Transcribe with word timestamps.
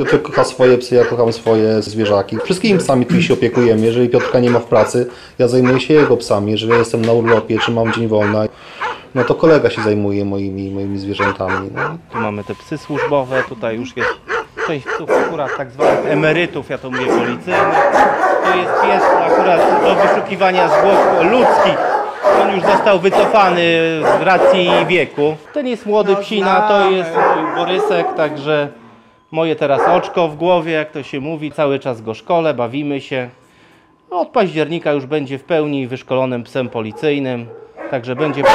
Piotr 0.00 0.22
kocha 0.22 0.44
swoje 0.44 0.78
psy, 0.78 0.94
ja 0.94 1.04
kocham 1.04 1.32
swoje 1.32 1.82
zwierzaki. 1.82 2.38
Wszystkimi 2.44 2.78
psami 2.78 3.06
tu 3.06 3.22
się 3.22 3.34
opiekujemy. 3.34 3.86
Jeżeli 3.86 4.08
Piotrka 4.08 4.40
nie 4.40 4.50
ma 4.50 4.58
w 4.58 4.64
pracy, 4.64 5.06
ja 5.38 5.48
zajmuję 5.48 5.80
się 5.80 5.94
jego 5.94 6.16
psami. 6.16 6.52
Jeżeli 6.52 6.72
ja 6.72 6.78
jestem 6.78 7.04
na 7.04 7.12
urlopie, 7.12 7.58
czy 7.58 7.70
mam 7.70 7.92
dzień 7.92 8.08
wolny, 8.08 8.48
no 9.14 9.24
to 9.24 9.34
kolega 9.34 9.70
się 9.70 9.82
zajmuje 9.82 10.24
moimi, 10.24 10.70
moimi 10.70 10.98
zwierzętami. 10.98 11.70
No. 11.74 11.82
Tu 12.12 12.18
mamy 12.18 12.44
te 12.44 12.54
psy 12.54 12.78
służbowe, 12.78 13.42
tutaj 13.48 13.76
już 13.76 13.96
jest 13.96 14.10
część 14.66 14.86
psów 14.86 15.10
akurat 15.10 15.56
tak 15.56 15.70
zwanych 15.70 16.06
emerytów, 16.06 16.70
ja 16.70 16.78
to 16.78 16.90
mówię 16.90 17.06
policyjnych. 17.06 17.90
To 18.44 18.56
jest 18.56 18.72
pies 18.82 19.02
akurat 19.32 19.60
do 19.82 19.94
wyszukiwania 19.94 20.68
zwłok 20.68 21.30
ludzkich. 21.30 21.78
On 22.42 22.54
już 22.54 22.64
został 22.64 23.00
wycofany 23.00 23.62
z 24.18 24.22
racji 24.22 24.70
wieku. 24.88 25.36
Ten 25.54 25.66
jest 25.66 25.86
młody 25.86 26.16
psina, 26.16 26.60
to 26.68 26.90
jest 26.90 27.10
mój 27.14 27.56
Borysek, 27.56 28.06
także 28.16 28.79
moje 29.30 29.56
teraz 29.56 29.80
oczko 29.88 30.28
w 30.28 30.36
głowie, 30.36 30.72
jak 30.72 30.90
to 30.90 31.02
się 31.02 31.20
mówi. 31.20 31.52
Cały 31.52 31.78
czas 31.78 32.02
go 32.02 32.14
szkole, 32.14 32.54
bawimy 32.54 33.00
się. 33.00 33.28
Od 34.10 34.28
października 34.28 34.92
już 34.92 35.06
będzie 35.06 35.38
w 35.38 35.44
pełni 35.44 35.86
wyszkolonym 35.86 36.42
psem 36.42 36.68
policyjnym. 36.68 37.46
Także 37.90 38.16
będzie 38.16 38.42
po 38.42 38.50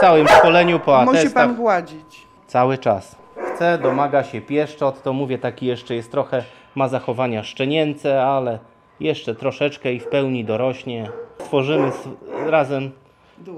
całym 0.00 0.28
szkoleniu, 0.28 0.80
po 0.80 0.98
atestach. 0.98 1.22
Musi 1.24 1.34
pan 1.34 1.54
gładzić. 1.54 2.26
Cały 2.46 2.78
czas. 2.78 3.16
Chce, 3.54 3.78
domaga 3.78 4.24
się 4.24 4.40
pieszczot, 4.40 5.02
to 5.02 5.12
mówię, 5.12 5.38
taki 5.38 5.66
jeszcze 5.66 5.94
jest 5.94 6.10
trochę, 6.10 6.42
ma 6.74 6.88
zachowania 6.88 7.42
szczenięce, 7.42 8.22
ale 8.24 8.58
jeszcze 9.00 9.34
troszeczkę 9.34 9.92
i 9.92 10.00
w 10.00 10.06
pełni 10.08 10.44
dorośnie. 10.44 11.10
Tworzymy 11.38 11.90
razem, 12.46 12.90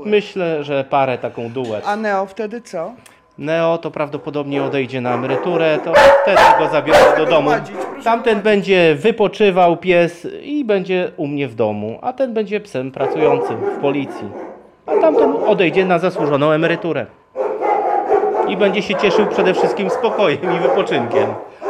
myślę, 0.04 0.64
że 0.64 0.84
parę 0.84 1.18
taką 1.18 1.48
duet. 1.50 1.86
A 1.86 1.96
Neo 1.96 2.26
wtedy 2.26 2.60
co? 2.60 2.92
Neo 3.38 3.78
to 3.78 3.90
prawdopodobnie 3.90 4.62
odejdzie 4.64 5.00
na 5.00 5.14
emeryturę, 5.14 5.78
to 5.84 5.92
wtedy 6.22 6.40
go 6.58 6.68
zabiorę 6.68 6.98
do 7.18 7.26
domu. 7.26 7.50
Tamten 8.04 8.40
będzie 8.40 8.94
wypoczywał 8.94 9.76
pies 9.76 10.26
i 10.42 10.64
będzie 10.64 11.10
u 11.16 11.26
mnie 11.26 11.48
w 11.48 11.54
domu, 11.54 11.98
a 12.02 12.12
ten 12.12 12.34
będzie 12.34 12.60
psem 12.60 12.90
pracującym 12.90 13.56
w 13.56 13.80
policji. 13.80 14.28
A 14.86 15.00
tamten 15.00 15.32
odejdzie 15.46 15.84
na 15.84 15.98
zasłużoną 15.98 16.50
emeryturę. 16.50 17.06
I 18.48 18.56
będzie 18.56 18.82
się 18.82 18.94
cieszył 18.94 19.26
przede 19.26 19.54
wszystkim 19.54 19.90
spokojem 19.90 20.56
i 20.56 20.58
wypoczynkiem. 20.62 21.26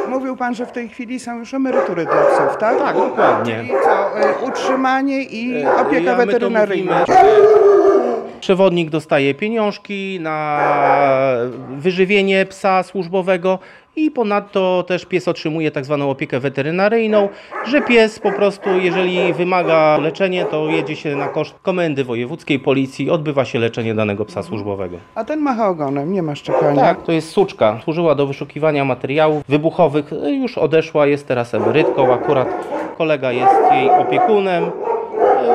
Mówił 0.09 0.37
pan, 0.37 0.55
że 0.55 0.67
w 0.67 0.73
tej 0.73 0.89
chwili 0.89 1.21
są 1.21 1.39
już 1.39 1.55
emerytury 1.55 2.05
dla 2.05 2.15
psów, 2.23 2.56
tak? 2.59 2.78
Tak, 2.78 2.97
dokładnie. 2.97 3.65
I 3.65 3.69
co? 3.84 4.21
y, 4.45 4.48
Utrzymanie 4.50 5.23
i 5.23 5.65
opieka 5.67 6.11
Ja- 6.11 6.17
my 6.17 6.27
to 6.27 6.33
weterynaryjna. 6.33 6.98
mówimy, 7.00 7.68
Przewodnik 8.49 8.91
dostaje 8.91 9.35
pieniążki 9.35 10.21
na 10.21 10.61
wyżywienie 11.71 12.47
psa 12.47 12.83
służbowego 12.83 13.59
i 13.97 14.11
ponadto 14.11 14.85
też 14.89 15.07
pies 15.07 15.29
otrzymuje 15.29 15.71
tak 15.71 15.85
zwaną 15.85 16.11
opiekę 16.11 16.41
weterynaryjną, 16.41 17.29
że 17.67 17.81
pies 17.81 18.19
po 18.19 18.33
prostu, 18.33 18.71
jeżeli 18.81 19.33
wymaga 19.33 19.99
leczenia, 19.99 20.45
to 20.45 20.69
jedzie 20.69 20.97
się 20.97 21.17
na 21.17 21.29
koszt 21.29 21.55
komendy 21.63 22.05
wojewódzkiej 22.05 22.59
policji, 22.59 23.11
odbywa 23.11 23.45
się 23.45 23.59
leczenie 23.59 23.95
danego 23.95 24.25
psa 24.25 24.43
służbowego. 24.43 24.97
A 25.15 25.25
ten 25.25 25.41
macha 25.41 25.69
ogonem, 25.69 26.12
nie 26.12 26.23
ma 26.23 26.35
szczekania. 26.35 26.81
Tak, 26.81 27.03
to 27.03 27.12
jest 27.12 27.31
suczka. 27.31 27.81
Służyła 27.85 28.15
do 28.15 28.27
wyszukiwania 28.27 28.85
materiałów 28.85 29.43
wybuchowych. 29.49 30.11
Już 30.41 30.59
odeszła, 30.59 31.07
jest 31.07 31.29
teraz 31.29 31.55
emerytką. 31.55 32.12
Akurat 32.12 32.49
kolega 32.99 33.33
jest 33.33 33.55
jej 33.73 33.91
opiekunem. 33.91 34.65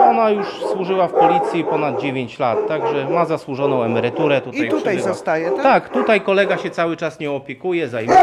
Ona 0.10 0.30
już 0.30 0.48
służyła 0.48 1.08
w 1.08 1.14
policji 1.14 1.64
ponad 1.64 2.02
9 2.02 2.40
lat, 2.40 2.68
także 2.68 3.10
ma 3.10 3.26
zasłużoną 3.26 3.84
emeryturę. 3.84 4.42
Tutaj 4.42 4.68
I 4.68 4.70
tutaj 4.70 5.00
zostaje, 5.00 5.52
tak? 5.52 5.64
Tak, 5.64 5.90
tutaj 5.90 6.22
kolega 6.22 6.58
się 6.58 6.70
cały 6.70 6.98
czas 6.98 7.20
nie 7.20 7.32
opiekuje, 7.32 7.88
zajmuje. 7.88 8.20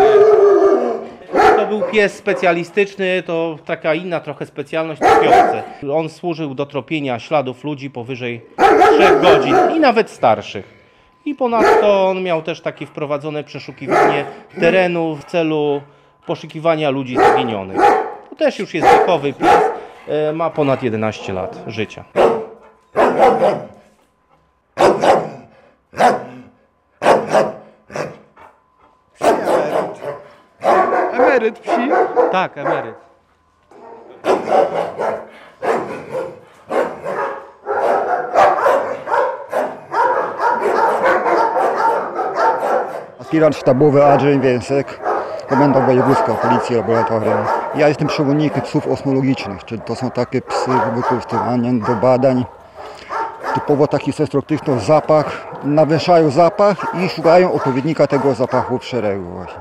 To 1.56 1.66
był 1.66 1.82
pies 1.92 2.14
specjalistyczny, 2.14 3.22
to 3.26 3.58
taka 3.64 3.94
inna 3.94 4.20
trochę 4.20 4.46
specjalność 4.46 5.00
tropiące. 5.00 5.62
On 5.92 6.08
służył 6.08 6.54
do 6.54 6.66
tropienia 6.66 7.18
śladów 7.18 7.64
ludzi 7.64 7.90
powyżej 7.90 8.40
3 8.98 9.20
godzin 9.22 9.56
i 9.76 9.80
nawet 9.80 10.10
starszych. 10.10 10.80
I 11.24 11.34
ponadto 11.34 12.08
on 12.08 12.22
miał 12.22 12.42
też 12.42 12.60
takie 12.60 12.86
wprowadzone 12.86 13.44
przeszukiwanie 13.44 14.24
terenu 14.60 15.16
w 15.16 15.24
celu 15.24 15.80
poszukiwania 16.26 16.90
ludzi 16.90 17.16
zaginionych. 17.16 17.80
To 18.30 18.36
też 18.36 18.58
już 18.58 18.74
jest 18.74 18.88
wiekowy 18.88 19.32
pies, 19.32 19.69
ma 20.32 20.50
ponad 20.50 20.82
11 20.82 21.32
lat 21.32 21.58
życia. 21.66 22.04
Emeryt. 31.12 31.58
Psi. 31.58 31.90
Tak, 32.32 32.58
emeryt. 32.58 32.94
Aspirant 43.20 43.56
sztabowy 43.56 44.04
Andrzej 44.04 44.40
Więsek, 44.40 45.00
Komenda 45.50 45.80
Wojewódzka 45.80 46.34
Policji 46.34 46.76
Laboratoryjnej. 46.76 47.44
Ja 47.74 47.88
jestem 47.88 48.08
przewodnikiem 48.08 48.62
psów 48.62 48.88
osmologicznych, 48.88 49.64
czyli 49.64 49.80
to 49.80 49.94
są 49.94 50.10
takie 50.10 50.42
psy 50.42 50.70
wykorzystywane 50.94 51.78
do 51.78 51.94
badań. 51.94 52.44
Typowo 53.54 53.86
taki 53.86 54.12
destruktywny 54.12 54.80
zapach, 54.80 55.46
nawieszają 55.64 56.30
zapach 56.30 56.76
i 57.04 57.08
szukają 57.08 57.52
odpowiednika 57.52 58.06
tego 58.06 58.34
zapachu 58.34 58.78
w 58.78 58.84
szeregu 58.84 59.24
właśnie. 59.24 59.60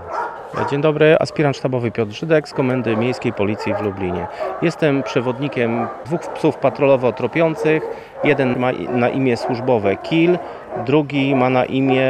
Dzień 0.70 0.82
dobry, 0.82 1.18
aspirant 1.20 1.58
sztabowy 1.58 1.92
Piotr 1.92 2.12
Żydek 2.12 2.50
z 2.50 2.54
Komendy 2.54 2.98
Miejskiej 2.98 3.34
Policji 3.34 3.74
w 3.74 3.82
Lublinie. 3.82 4.28
Jestem 4.62 5.04
przewodnikiem 5.04 5.88
dwóch 6.06 6.22
psów 6.22 6.58
patrolowo-tropiących. 6.58 7.82
Jeden 8.24 8.60
ma 8.60 8.72
na 8.72 9.10
imię 9.10 9.38
służbowe 9.38 9.96
Kill, 9.98 10.38
drugi 10.86 11.36
ma 11.36 11.50
na 11.50 11.66
imię 11.66 12.06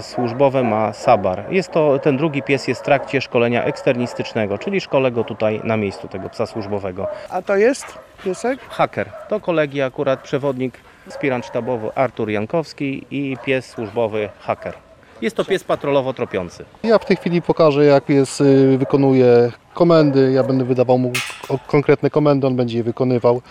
służbowe 0.00 0.62
ma 0.64 0.92
Sabar. 0.92 1.44
Jest 1.50 1.70
to, 1.72 1.98
ten 1.98 2.16
drugi 2.16 2.42
pies 2.42 2.68
jest 2.68 2.80
w 2.80 2.84
trakcie 2.84 3.20
szkolenia 3.20 3.64
eksternistycznego, 3.64 4.58
czyli 4.58 4.80
szkole 4.80 5.10
go 5.10 5.24
tutaj 5.24 5.60
na 5.64 5.76
miejscu 5.76 6.08
tego 6.08 6.28
psa 6.28 6.46
służbowego. 6.46 7.06
A 7.30 7.42
to 7.42 7.56
jest 7.56 7.98
piesek? 8.24 8.60
Haker 8.68 9.10
to 9.28 9.40
kolegi 9.40 9.82
akurat 9.82 10.20
przewodnik, 10.22 10.74
aspirant 11.08 11.46
sztabowy 11.46 11.90
Artur 11.94 12.30
Jankowski 12.30 13.06
i 13.10 13.36
pies 13.44 13.66
służbowy 13.66 14.28
Haker. 14.40 14.74
Jest 15.22 15.36
to 15.36 15.44
pies 15.44 15.64
patrolowo-tropiący. 15.64 16.64
Ja 16.82 16.98
w 16.98 17.04
tej 17.04 17.16
chwili 17.16 17.42
pokażę, 17.42 17.84
jak 17.84 18.04
pies 18.04 18.40
y, 18.40 18.76
wykonuje 18.78 19.52
komendy. 19.74 20.32
Ja 20.32 20.42
będę 20.42 20.64
wydawał 20.64 20.98
mu 20.98 21.12
ko- 21.48 21.58
konkretne 21.66 22.10
komendy, 22.10 22.46
on 22.46 22.56
będzie 22.56 22.78
je 22.78 22.84
wykonywał. 22.84 23.42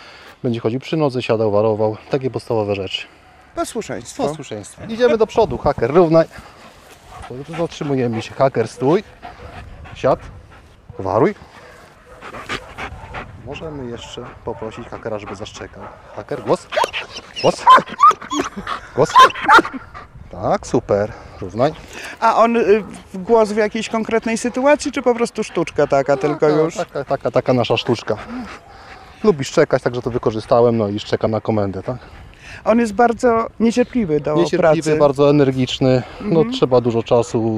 Będzie 0.44 0.60
chodził 0.60 0.80
przy 0.80 0.98
nodze, 0.98 1.22
siadał, 1.22 1.52
warował. 1.52 1.98
Takie 2.10 2.30
podstawowe 2.30 2.76
rzeczy. 2.76 3.08
Posłuszeństwo. 3.56 4.28
Posłuszeństwo. 4.28 4.82
Idziemy 4.90 5.18
do 5.18 5.28
przodu. 5.28 5.58
Haker, 5.58 5.94
równaj. 5.94 6.26
Zatrzymujemy 7.58 8.22
się. 8.22 8.34
Haker, 8.34 8.68
stój. 8.68 9.04
Siad. 9.96 10.20
Waruj. 11.00 11.36
Możemy 13.46 13.92
jeszcze 13.92 14.26
poprosić 14.46 14.88
hakera, 14.88 15.20
żeby 15.20 15.36
zaszczekał. 15.36 15.84
Haker, 16.16 16.44
głos. 16.44 16.68
Głos. 17.42 17.64
Głos. 18.96 19.10
Tak, 20.32 20.68
super. 20.68 21.12
Równaj. 21.42 21.74
A 22.20 22.36
on 22.36 22.58
y, 22.58 22.84
głos 23.14 23.52
w 23.52 23.58
jakiejś 23.58 23.90
konkretnej 23.90 24.38
sytuacji, 24.38 24.92
czy 24.92 25.02
po 25.02 25.16
prostu 25.16 25.44
sztuczka 25.44 25.88
taka 25.88 26.18
tylko 26.18 26.50
już? 26.50 26.76
Taka, 26.76 27.04
taka, 27.04 27.32
taka 27.32 27.54
nasza 27.54 27.78
sztuczka. 27.78 28.18
Lubisz 29.24 29.52
czekać, 29.52 29.84
także 29.84 30.02
to 30.02 30.12
wykorzystałem, 30.12 30.78
no 30.78 30.90
i 30.90 31.00
czeka 31.00 31.28
na 31.28 31.42
komendę, 31.42 31.84
tak? 31.84 31.98
On 32.66 32.80
jest 32.80 32.94
bardzo 32.94 33.48
niecierpliwy 33.60 34.20
do 34.20 34.36
Niecierpliwy, 34.36 34.84
pracy. 34.84 35.00
bardzo 35.00 35.30
energiczny. 35.30 36.04
No, 36.22 36.44
trzeba 36.54 36.82
dużo 36.82 37.04
czasu 37.04 37.58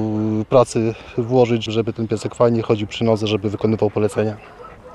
pracy 0.49 0.93
włożyć, 1.17 1.63
żeby 1.65 1.93
ten 1.93 2.07
piesek 2.07 2.35
fajnie 2.35 2.61
chodził 2.61 2.87
przy 2.87 3.03
nodze, 3.03 3.27
żeby 3.27 3.49
wykonywał 3.49 3.89
polecenia. 3.89 4.37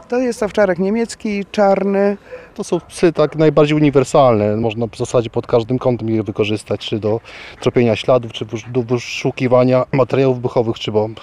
To 0.09 0.19
jest 0.19 0.43
owczarek 0.43 0.79
niemiecki, 0.79 1.45
czarny. 1.53 2.17
To 2.55 2.65
są 2.65 2.81
psy 2.81 3.13
tak 3.13 3.37
najbardziej 3.37 3.77
uniwersalne. 3.77 4.57
Można 4.57 4.87
w 4.87 4.97
zasadzie 4.97 5.31
pod 5.31 5.47
każdym 5.47 5.79
kątem 5.79 6.09
je 6.09 6.23
wykorzystać, 6.23 6.81
czy 6.89 6.99
do 6.99 7.21
tropienia 7.61 7.97
śladów, 7.97 8.33
czy 8.33 8.47
do 8.69 8.83
wyszukiwania 8.83 9.85
materiałów 9.93 10.37
wybuchowych, 10.37 10.79
czy 10.79 10.93
bomb. 10.93 11.21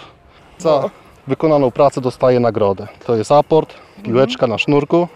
Za 0.58 0.90
wykonaną 1.28 1.72
pracę 1.72 2.02
dostaje 2.02 2.40
nagrodę. 2.40 2.88
To 3.06 3.16
jest 3.16 3.32
aport, 3.32 3.74
piłeczka 4.04 4.48
na 4.48 4.58
sznurku, 4.58 5.08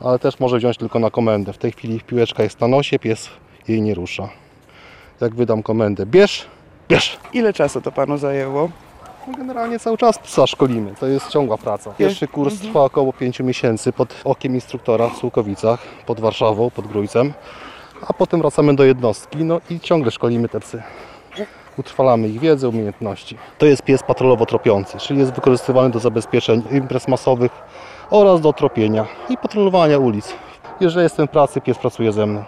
ale 0.00 0.18
też 0.18 0.40
może 0.40 0.58
wziąć 0.58 0.76
tylko 0.76 0.98
na 0.98 1.10
komendę. 1.10 1.52
W 1.52 1.58
tej 1.58 1.72
chwili 1.72 2.00
piłeczka 2.00 2.42
jest 2.42 2.60
na 2.60 2.68
nosie, 2.68 2.98
pies 2.98 3.28
jej 3.68 3.82
nie 3.82 3.94
rusza. 3.94 4.28
Jak 5.20 5.34
wydam 5.34 5.62
komendę, 5.62 6.06
bierz, 6.06 6.46
bierz. 6.88 7.18
Ile 7.32 7.52
czasu 7.52 7.80
to 7.80 7.92
panu 7.92 8.18
zajęło? 8.18 8.70
No 9.28 9.34
Generalnie 9.36 9.78
cały 9.78 9.98
czas 9.98 10.18
psa 10.18 10.46
szkolimy, 10.46 10.94
to 11.00 11.06
jest 11.06 11.28
ciągła 11.28 11.58
praca. 11.58 11.90
Pierwszy 11.90 12.28
kurs 12.28 12.60
trwa 12.60 12.84
około 12.84 13.12
5 13.12 13.40
miesięcy 13.40 13.92
pod 13.92 14.14
okiem 14.24 14.54
instruktora 14.54 15.08
w 15.08 15.16
Słukowicach, 15.16 15.80
pod 16.06 16.20
Warszawą, 16.20 16.70
pod 16.70 16.86
Grójcem, 16.86 17.32
a 18.08 18.12
potem 18.12 18.40
wracamy 18.40 18.76
do 18.76 18.84
jednostki 18.84 19.44
no 19.44 19.60
i 19.70 19.80
ciągle 19.80 20.10
szkolimy 20.10 20.48
te 20.48 20.60
psy. 20.60 20.82
Utrwalamy 21.78 22.28
ich 22.28 22.40
wiedzę, 22.40 22.68
umiejętności. 22.68 23.36
To 23.58 23.66
jest 23.66 23.82
pies 23.82 24.02
patrolowo-tropiący, 24.02 24.98
czyli 24.98 25.20
jest 25.20 25.32
wykorzystywany 25.32 25.90
do 25.90 25.98
zabezpieczeń 25.98 26.62
imprez 26.70 27.08
masowych 27.08 27.52
oraz 28.10 28.40
do 28.40 28.52
tropienia 28.52 29.06
i 29.28 29.36
patrolowania 29.36 29.98
ulic. 29.98 30.34
Jeżeli 30.80 31.02
jestem 31.02 31.26
w 31.26 31.30
pracy, 31.30 31.60
pies 31.60 31.78
pracuje 31.78 32.12
ze 32.12 32.26
mną. 32.26 32.44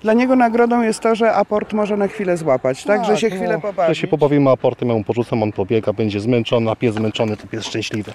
Dla 0.00 0.12
niego 0.12 0.36
nagrodą 0.36 0.82
jest 0.82 1.00
to, 1.00 1.14
że 1.14 1.34
aport 1.34 1.72
może 1.72 1.96
na 1.96 2.08
chwilę 2.08 2.36
złapać, 2.36 2.84
tak? 2.84 3.04
że 3.04 3.16
się 3.16 3.30
chwilę 3.30 3.52
no, 3.52 3.60
pobawi. 3.60 3.94
Że 3.94 4.00
się 4.00 4.06
pobawimy 4.06 4.50
aportem, 4.50 4.88
ja 4.88 4.94
mu 4.94 5.04
porzucam, 5.04 5.42
on 5.42 5.52
pobiega, 5.52 5.92
będzie 5.92 6.20
zmęczony, 6.20 6.70
a 6.70 6.76
pies 6.76 6.94
zmęczony 6.94 7.36
to 7.36 7.46
pies 7.46 7.66
szczęśliwy. 7.66 8.12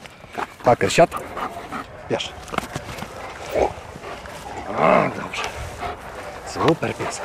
Taker, 0.63 0.93
siad. 0.93 1.09
Bierz. 2.09 2.33
A, 4.77 5.09
dobrze. 5.23 5.43
Super 6.47 6.95
pies. 6.95 7.21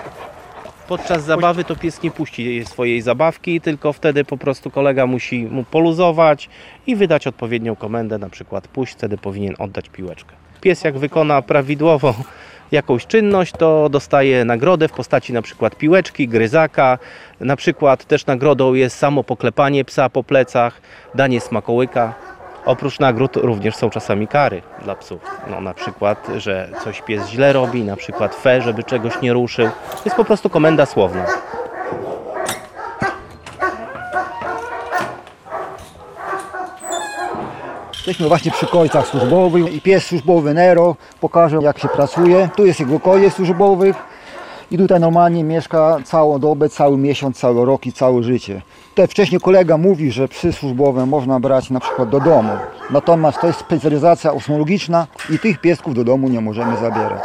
Podczas 0.88 1.24
zabawy 1.24 1.64
to 1.64 1.76
pies 1.76 2.02
nie 2.02 2.10
puści 2.10 2.64
swojej 2.64 3.02
zabawki, 3.02 3.60
tylko 3.60 3.92
wtedy 3.92 4.24
po 4.24 4.36
prostu 4.36 4.70
kolega 4.70 5.06
musi 5.06 5.44
mu 5.44 5.64
poluzować 5.64 6.48
i 6.86 6.96
wydać 6.96 7.26
odpowiednią 7.26 7.76
komendę, 7.76 8.18
na 8.18 8.30
przykład 8.30 8.68
puść, 8.68 8.92
wtedy 8.92 9.18
powinien 9.18 9.54
oddać 9.58 9.88
piłeczkę. 9.88 10.34
Pies 10.60 10.84
jak 10.84 10.98
wykona 10.98 11.42
prawidłowo 11.42 12.14
jakąś 12.72 13.06
czynność, 13.06 13.52
to 13.52 13.88
dostaje 13.88 14.44
nagrodę 14.44 14.88
w 14.88 14.92
postaci 14.92 15.32
na 15.32 15.42
przykład 15.42 15.76
piłeczki, 15.76 16.28
gryzaka. 16.28 16.98
Na 17.40 17.56
przykład 17.56 18.04
też 18.04 18.26
nagrodą 18.26 18.74
jest 18.74 18.98
samo 18.98 19.24
poklepanie 19.24 19.84
psa 19.84 20.08
po 20.08 20.24
plecach, 20.24 20.80
danie 21.14 21.40
smakołyka. 21.40 22.14
Oprócz 22.66 23.00
nagród 23.00 23.36
również 23.36 23.76
są 23.76 23.90
czasami 23.90 24.28
kary 24.28 24.62
dla 24.82 24.94
psów. 24.94 25.20
No, 25.50 25.60
na 25.60 25.74
przykład, 25.74 26.28
że 26.36 26.68
coś 26.84 27.02
pies 27.02 27.28
źle 27.28 27.52
robi, 27.52 27.84
na 27.84 27.96
przykład 27.96 28.34
fe, 28.34 28.62
żeby 28.62 28.84
czegoś 28.84 29.20
nie 29.22 29.32
ruszył. 29.32 29.68
Jest 30.04 30.16
po 30.16 30.24
prostu 30.24 30.50
komenda 30.50 30.86
słowna. 30.86 31.26
Jesteśmy 37.94 38.28
właśnie 38.28 38.50
przy 38.50 38.66
kojcach 38.66 39.06
służbowych 39.06 39.74
i 39.74 39.80
pies 39.80 40.06
służbowy 40.06 40.54
Nero 40.54 40.96
pokaże 41.20 41.58
jak 41.62 41.78
się 41.78 41.88
pracuje. 41.88 42.48
Tu 42.56 42.66
jest 42.66 42.80
jego 42.80 43.00
koje 43.00 43.30
służbowych 43.30 43.96
i 44.70 44.78
tutaj 44.78 45.00
normalnie 45.00 45.44
mieszka 45.44 45.96
całą 46.04 46.38
dobę, 46.38 46.68
cały 46.68 46.98
miesiąc, 46.98 47.38
cały 47.38 47.66
rok 47.66 47.86
i 47.86 47.92
całe 47.92 48.22
życie. 48.22 48.62
Tutaj 48.90 49.08
wcześniej 49.08 49.40
kolega 49.40 49.76
mówi, 49.76 50.12
że 50.12 50.28
psy 50.28 50.52
służbowe 50.52 51.06
można 51.06 51.40
brać 51.40 51.70
na 51.70 51.80
przykład 51.80 52.08
do 52.08 52.20
domu. 52.20 52.52
Natomiast 52.90 53.40
to 53.40 53.46
jest 53.46 53.58
specjalizacja 53.58 54.32
osmologiczna 54.32 55.06
i 55.30 55.38
tych 55.38 55.60
piesków 55.60 55.94
do 55.94 56.04
domu 56.04 56.28
nie 56.28 56.40
możemy 56.40 56.76
zabierać. 56.76 57.22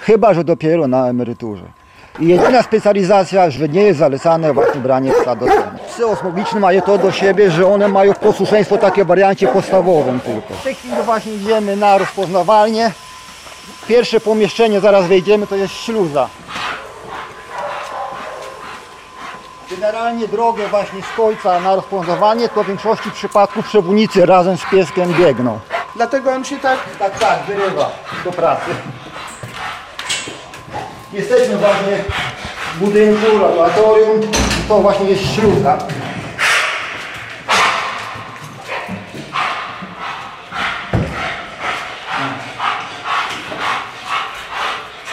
Chyba, 0.00 0.34
że 0.34 0.44
dopiero 0.44 0.88
na 0.88 1.08
emeryturze. 1.08 1.64
I 2.20 2.28
jedyna 2.28 2.62
specjalizacja, 2.62 3.50
że 3.50 3.68
nie 3.68 3.82
jest 3.82 3.98
zalecane 3.98 4.52
właśnie 4.52 4.80
branie 4.80 5.12
psa 5.22 5.36
do 5.36 5.46
domu. 5.46 5.62
Psy 5.88 6.06
osmogiczne 6.06 6.60
mają 6.60 6.80
to 6.80 6.98
do 6.98 7.12
siebie, 7.12 7.50
że 7.50 7.66
one 7.66 7.88
mają 7.88 8.14
posłuszeństwo 8.14 8.78
takie 8.78 9.04
w 9.04 9.06
wariancie 9.06 9.48
podstawowym 9.48 10.20
tylko. 10.20 10.54
W 10.54 10.62
tej 10.62 10.74
chwili 10.74 10.94
właśnie 11.04 11.34
idziemy 11.34 11.76
na 11.76 11.98
rozpoznawalnię. 11.98 12.90
Pierwsze 13.88 14.20
pomieszczenie, 14.20 14.80
zaraz 14.80 15.06
wejdziemy, 15.06 15.46
to 15.46 15.56
jest 15.56 15.74
śluza. 15.74 16.28
Generalnie 19.70 20.28
drogę 20.28 20.68
właśnie 20.68 21.02
z 21.02 21.16
końca 21.16 21.60
na 21.60 21.76
rozpoznawanie 21.76 22.48
to 22.48 22.64
w 22.64 22.66
większości 22.66 23.10
przypadków 23.10 23.66
przewodnicy 23.66 24.26
razem 24.26 24.56
z 24.58 24.64
pieskiem 24.70 25.14
biegną. 25.14 25.58
Dlatego 25.96 26.30
on 26.32 26.44
się 26.44 26.58
tak 26.58 26.78
Tak, 26.98 27.18
tak, 27.18 27.38
wyrywa 27.46 27.90
do 28.24 28.32
pracy. 28.32 28.70
Jesteśmy 31.12 31.56
właśnie 31.56 32.04
w 32.74 32.78
budynku, 32.78 33.38
laboratorium. 33.38 34.20
To 34.68 34.78
właśnie 34.78 35.06
jest 35.06 35.34
śluza. 35.34 35.78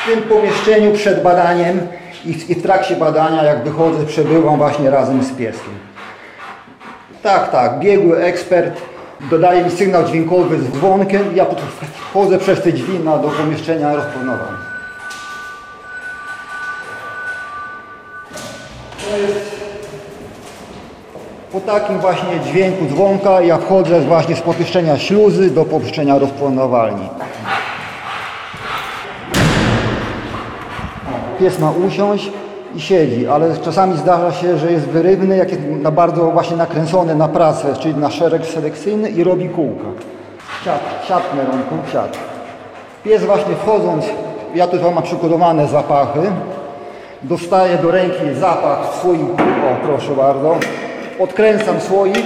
Tym 0.10 0.22
pomieszczeniu 0.22 0.94
przed 0.94 1.24
badaniem 1.24 1.88
i 2.26 2.34
w, 2.34 2.50
i 2.50 2.56
w 2.56 2.64
trakcie 2.64 2.96
badania, 2.96 3.44
jak 3.44 3.64
wychodzę, 3.64 4.06
przebywam 4.06 4.58
właśnie 4.58 4.90
razem 4.90 5.24
z 5.24 5.32
pieskiem. 5.32 5.74
Tak, 7.24 7.52
tak, 7.52 7.80
biegły 7.80 8.24
ekspert 8.24 8.82
dodaje 9.32 9.64
mi 9.64 9.72
sygnał 9.72 10.04
dźwiękowy 10.04 10.60
z 10.60 10.72
dzwonkiem 10.72 11.34
i 11.34 11.36
ja 11.36 11.46
wchodzę 12.10 12.38
przez 12.38 12.62
te 12.62 12.72
drzwi 12.72 13.00
na, 13.00 13.18
do 13.18 13.30
pomieszczenia 13.30 13.96
rozpoznawania. 13.96 14.70
To 19.10 19.18
jest 19.18 19.60
po 21.52 21.60
takim 21.60 22.00
właśnie 22.00 22.40
dźwięku 22.40 22.86
dzwonka 22.86 23.42
ja 23.42 23.58
wchodzę 23.58 24.02
właśnie 24.02 24.36
z 24.36 24.42
pomieszczenia 24.42 24.98
śluzy 24.98 25.50
do 25.50 25.66
pomieszczenia 25.66 26.20
rozpoznawalni. 26.20 27.10
Pies 31.40 31.60
ma 31.60 31.72
usiąść 31.72 32.32
i 32.76 32.82
siedzi, 32.82 33.28
ale 33.28 33.58
czasami 33.58 33.98
zdarza 33.98 34.32
się, 34.32 34.58
że 34.58 34.72
jest 34.72 34.86
wyrywny, 34.86 35.38
jak 35.38 35.50
jest 35.50 35.62
na 35.82 35.92
bardzo 35.92 36.32
właśnie 36.32 36.58
nakręcony 36.58 37.16
na 37.16 37.28
pracę, 37.28 37.76
czyli 37.80 37.96
na 37.96 38.12
szereg 38.12 38.46
selekcyjny 38.46 39.10
i 39.10 39.24
robi 39.24 39.50
kółka. 39.50 39.88
Siad, 40.66 40.80
siad 41.08 41.24
Meronku, 41.36 41.76
siad. 41.92 42.18
Pies 43.04 43.26
właśnie 43.26 43.56
wchodząc, 43.56 44.06
ja 44.56 44.68
tutaj 44.68 44.94
mam 44.94 45.04
przygotowane 45.04 45.68
zapachy, 45.68 46.22
dostaje 47.24 47.78
do 47.78 47.92
ręki 47.92 48.34
zapach 48.40 48.96
słoiku, 49.02 49.38
o 49.72 49.86
proszę 49.88 50.12
bardzo, 50.16 50.58
odkręcam 51.20 51.82
słoik 51.82 52.26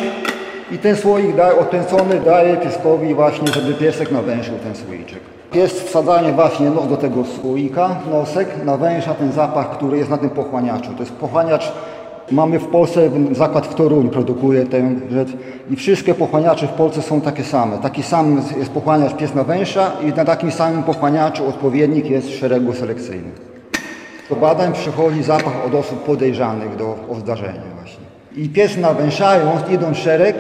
i 0.72 0.78
ten 0.78 0.96
słoik 0.96 1.36
daje, 1.36 1.60
odkręcony 1.60 2.20
daje 2.20 2.58
pieskowi 2.58 3.16
właśnie, 3.16 3.48
żeby 3.48 3.74
piesek 3.74 4.12
nawęszył 4.12 4.56
ten 4.64 4.76
słoiczek. 4.76 5.20
Pies 5.54 5.72
wsadzanie 5.72 6.32
właśnie 6.32 6.70
nos 6.70 6.88
do 6.88 6.98
tego 6.98 7.24
słoika, 7.26 7.96
nosek, 8.12 8.48
nawęsza 8.66 9.14
ten 9.14 9.32
zapach, 9.32 9.70
który 9.70 9.98
jest 9.98 10.10
na 10.10 10.18
tym 10.18 10.30
pochłaniaczu. 10.30 10.94
To 10.94 11.00
jest 11.00 11.12
pochłaniacz, 11.12 11.72
mamy 12.32 12.60
w 12.60 12.68
Polsce 12.68 13.10
zakład 13.32 13.68
w 13.68 13.76
Toruniu 13.76 14.10
produkuje 14.10 14.66
tę 14.66 14.96
rzecz 15.12 15.30
i 15.70 15.76
wszystkie 15.76 16.14
pochłaniacze 16.14 16.68
w 16.68 16.72
Polsce 16.72 17.02
są 17.02 17.22
takie 17.22 17.44
same. 17.44 17.78
Taki 17.78 18.04
sam 18.04 18.42
jest 18.58 18.72
pochłaniacz 18.72 19.16
pies 19.16 19.36
nawęsza 19.36 19.92
i 20.04 20.06
na 20.18 20.26
takim 20.26 20.52
samym 20.52 20.84
pochłaniaczu 20.84 21.48
odpowiednik 21.48 22.10
jest 22.10 22.30
szeregu 22.30 22.74
selekcyjnym. 22.74 23.32
Do 24.30 24.36
badań 24.36 24.74
przychodzi 24.74 25.24
zapach 25.24 25.66
od 25.68 25.76
osób 25.76 26.04
podejrzanych 26.04 26.76
do 26.76 26.96
o 27.12 27.16
zdarzenie 27.16 27.62
właśnie. 27.80 28.06
I 28.36 28.50
pies 28.50 28.78
nawęszając, 28.78 29.70
idąc 29.70 29.98
szereg, 29.98 30.36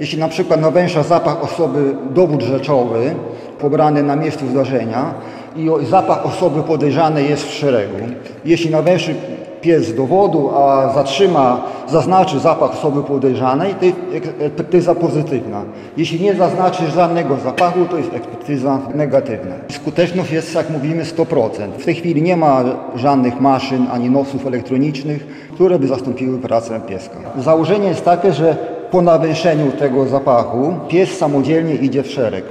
jeśli 0.00 0.18
na 0.18 0.28
przykład 0.28 0.60
nawęsza 0.60 1.02
zapach 1.02 1.44
osoby 1.44 1.96
dowód 2.10 2.42
rzeczowy 2.42 3.14
pobrany 3.58 4.02
na 4.02 4.16
miejscu 4.16 4.46
zdarzenia 4.46 5.14
i 5.56 5.86
zapach 5.86 6.26
osoby 6.26 6.62
podejrzanej 6.62 7.30
jest 7.30 7.44
w 7.44 7.52
szeregu. 7.52 7.96
Jeśli 8.44 8.70
nawęszy 8.70 9.14
pies 9.60 9.94
dowodu, 9.94 10.50
a 10.56 10.92
zatrzyma, 10.94 11.64
zaznaczy 11.88 12.38
zapach 12.38 12.70
osoby 12.70 13.02
podejrzanej, 13.02 13.74
to 13.74 13.84
jest 13.84 13.96
ekspertyza 14.40 14.94
pozytywna. 14.94 15.62
Jeśli 15.96 16.20
nie 16.20 16.34
zaznaczy 16.34 16.90
żadnego 16.90 17.36
zapachu, 17.36 17.78
to 17.90 17.96
jest 17.96 18.14
ekspertyza 18.14 18.78
negatywna. 18.94 19.54
Skuteczność 19.70 20.30
jest, 20.30 20.54
jak 20.54 20.70
mówimy, 20.70 21.04
100%. 21.04 21.48
W 21.78 21.84
tej 21.84 21.94
chwili 21.94 22.22
nie 22.22 22.36
ma 22.36 22.64
żadnych 22.96 23.40
maszyn 23.40 23.86
ani 23.92 24.10
nosów 24.10 24.46
elektronicznych, 24.46 25.26
które 25.54 25.78
by 25.78 25.86
zastąpiły 25.86 26.38
pracę 26.38 26.80
pieska. 26.88 27.16
Założenie 27.38 27.88
jest 27.88 28.04
takie, 28.04 28.32
że 28.32 28.56
po 28.92 29.02
nawęszeniu 29.02 29.72
tego 29.72 30.06
zapachu 30.06 30.74
pies 30.88 31.18
samodzielnie 31.18 31.74
idzie 31.74 32.02
w 32.02 32.10
szereg. 32.10 32.44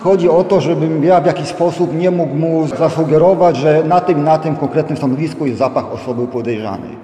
Chodzi 0.00 0.28
o 0.28 0.44
to, 0.44 0.60
żebym 0.60 1.04
ja 1.04 1.20
w 1.20 1.26
jakiś 1.26 1.46
sposób 1.46 1.94
nie 1.94 2.10
mógł 2.10 2.34
mu 2.34 2.66
zasugerować, 2.66 3.56
że 3.56 3.84
na 3.84 4.00
tym, 4.00 4.24
na 4.24 4.38
tym 4.38 4.56
konkretnym 4.56 4.96
stanowisku 4.96 5.46
jest 5.46 5.58
zapach 5.58 5.92
osoby 5.92 6.26
podejrzanej. 6.26 6.96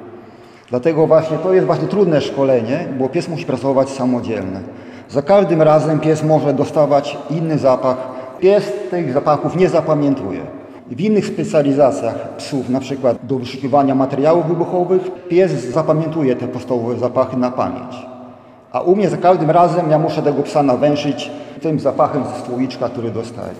Dlatego 0.70 1.06
właśnie 1.06 1.38
to 1.38 1.52
jest 1.52 1.66
właśnie 1.66 1.88
trudne 1.88 2.20
szkolenie, 2.20 2.88
bo 2.98 3.08
pies 3.08 3.28
musi 3.28 3.44
pracować 3.44 3.90
samodzielnie. 3.90 4.60
Za 5.08 5.22
każdym 5.22 5.62
razem 5.62 6.00
pies 6.00 6.22
może 6.22 6.54
dostawać 6.54 7.18
inny 7.30 7.58
zapach. 7.58 7.96
Pies 8.40 8.72
tych 8.90 9.12
zapachów 9.12 9.56
nie 9.56 9.68
zapamiętuje. 9.68 10.40
W 10.90 11.00
innych 11.00 11.26
specjalizacjach 11.26 12.36
psów, 12.36 12.68
na 12.68 12.80
przykład 12.80 13.16
do 13.22 13.38
wyszukiwania 13.38 13.94
materiałów 13.94 14.46
wybuchowych, 14.46 15.02
pies 15.28 15.52
zapamiętuje 15.52 16.36
te 16.36 16.48
podstawowe 16.48 16.96
zapachy 16.96 17.36
na 17.36 17.50
pamięć. 17.50 18.13
A 18.74 18.80
u 18.80 18.96
mnie 18.96 19.10
za 19.10 19.16
każdym 19.16 19.50
razem 19.50 19.90
ja 19.90 19.98
muszę 19.98 20.22
tego 20.22 20.42
psa 20.42 20.62
nawęszyć 20.62 21.30
tym 21.62 21.80
zapachem 21.80 22.24
ze 22.24 22.46
słoiczka, 22.46 22.88
który 22.88 23.10
dostaje. 23.10 23.50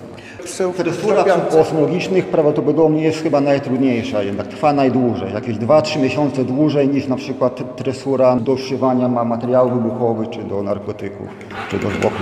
psów 0.44 0.76
Tresura 0.76 1.14
tropiących. 1.14 1.48
psów 1.48 1.60
kosmologicznych 1.60 2.26
prawdopodobnie 2.26 3.02
jest 3.02 3.22
chyba 3.22 3.40
najtrudniejsza, 3.40 4.22
jednak 4.22 4.46
trwa 4.46 4.72
najdłużej, 4.72 5.32
jakieś 5.32 5.56
2-3 5.56 6.00
miesiące 6.00 6.44
dłużej 6.44 6.88
niż 6.88 7.06
na 7.06 7.16
przykład 7.16 7.76
tresura 7.76 8.36
do 8.36 8.56
wszywania 8.56 9.08
ma 9.08 9.24
materiałów 9.24 9.72
wybuchowych, 9.72 10.30
czy 10.30 10.42
do 10.42 10.62
narkotyków, 10.62 11.28
czy 11.70 11.78
do 11.78 11.90
zwłok. 11.90 12.12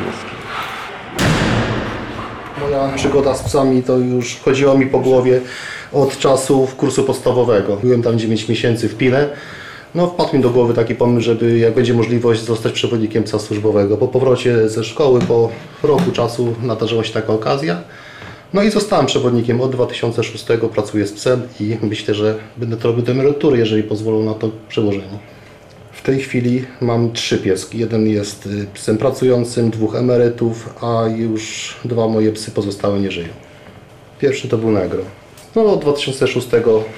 Moja 2.60 2.88
przygoda 2.96 3.34
z 3.34 3.42
psami 3.42 3.82
to 3.82 3.98
już 3.98 4.40
chodziło 4.40 4.78
mi 4.78 4.86
po 4.86 4.98
głowie 4.98 5.40
od 5.92 6.18
czasów 6.18 6.76
kursu 6.76 7.04
podstawowego. 7.04 7.76
Byłem 7.82 8.02
tam 8.02 8.18
9 8.18 8.48
miesięcy 8.48 8.88
w 8.88 8.96
Pile. 8.96 9.28
No 9.94 10.06
wpadł 10.06 10.36
mi 10.36 10.42
do 10.42 10.50
głowy 10.50 10.74
taki 10.74 10.94
pomysł, 10.94 11.24
żeby 11.24 11.58
jak 11.58 11.74
będzie 11.74 11.94
możliwość 11.94 12.44
zostać 12.44 12.72
przewodnikiem 12.72 13.24
psa 13.24 13.38
służbowego. 13.38 13.96
Po 13.96 14.08
powrocie 14.08 14.68
ze 14.68 14.84
szkoły, 14.84 15.20
po 15.20 15.50
roku 15.82 16.12
czasu 16.12 16.54
nadarzyła 16.62 17.04
się 17.04 17.12
taka 17.12 17.32
okazja. 17.32 17.82
No 18.54 18.62
i 18.62 18.70
zostałem 18.70 19.06
przewodnikiem 19.06 19.60
od 19.60 19.72
2006, 19.72 20.46
pracuję 20.74 21.06
z 21.06 21.12
psem 21.12 21.42
i 21.60 21.76
myślę, 21.82 22.14
że 22.14 22.38
będę 22.56 22.76
to 22.76 22.88
robił 22.88 23.02
do 23.02 23.12
emerytury, 23.12 23.58
jeżeli 23.58 23.82
pozwolą 23.82 24.22
na 24.22 24.34
to 24.34 24.50
przełożenie. 24.68 25.18
W 25.92 26.02
tej 26.02 26.20
chwili 26.20 26.64
mam 26.80 27.12
trzy 27.12 27.38
pieski. 27.38 27.78
Jeden 27.78 28.08
jest 28.08 28.46
y, 28.46 28.66
psem 28.74 28.98
pracującym, 28.98 29.70
dwóch 29.70 29.96
emerytów, 29.96 30.74
a 30.84 31.08
już 31.16 31.74
dwa 31.84 32.08
moje 32.08 32.32
psy 32.32 32.50
pozostałe 32.50 33.00
nie 33.00 33.10
żyją. 33.10 33.28
Pierwszy 34.20 34.48
to 34.48 34.58
był 34.58 34.70
Negro. 34.70 35.02
No, 35.56 35.64
od 35.64 35.80
2006 35.80 36.48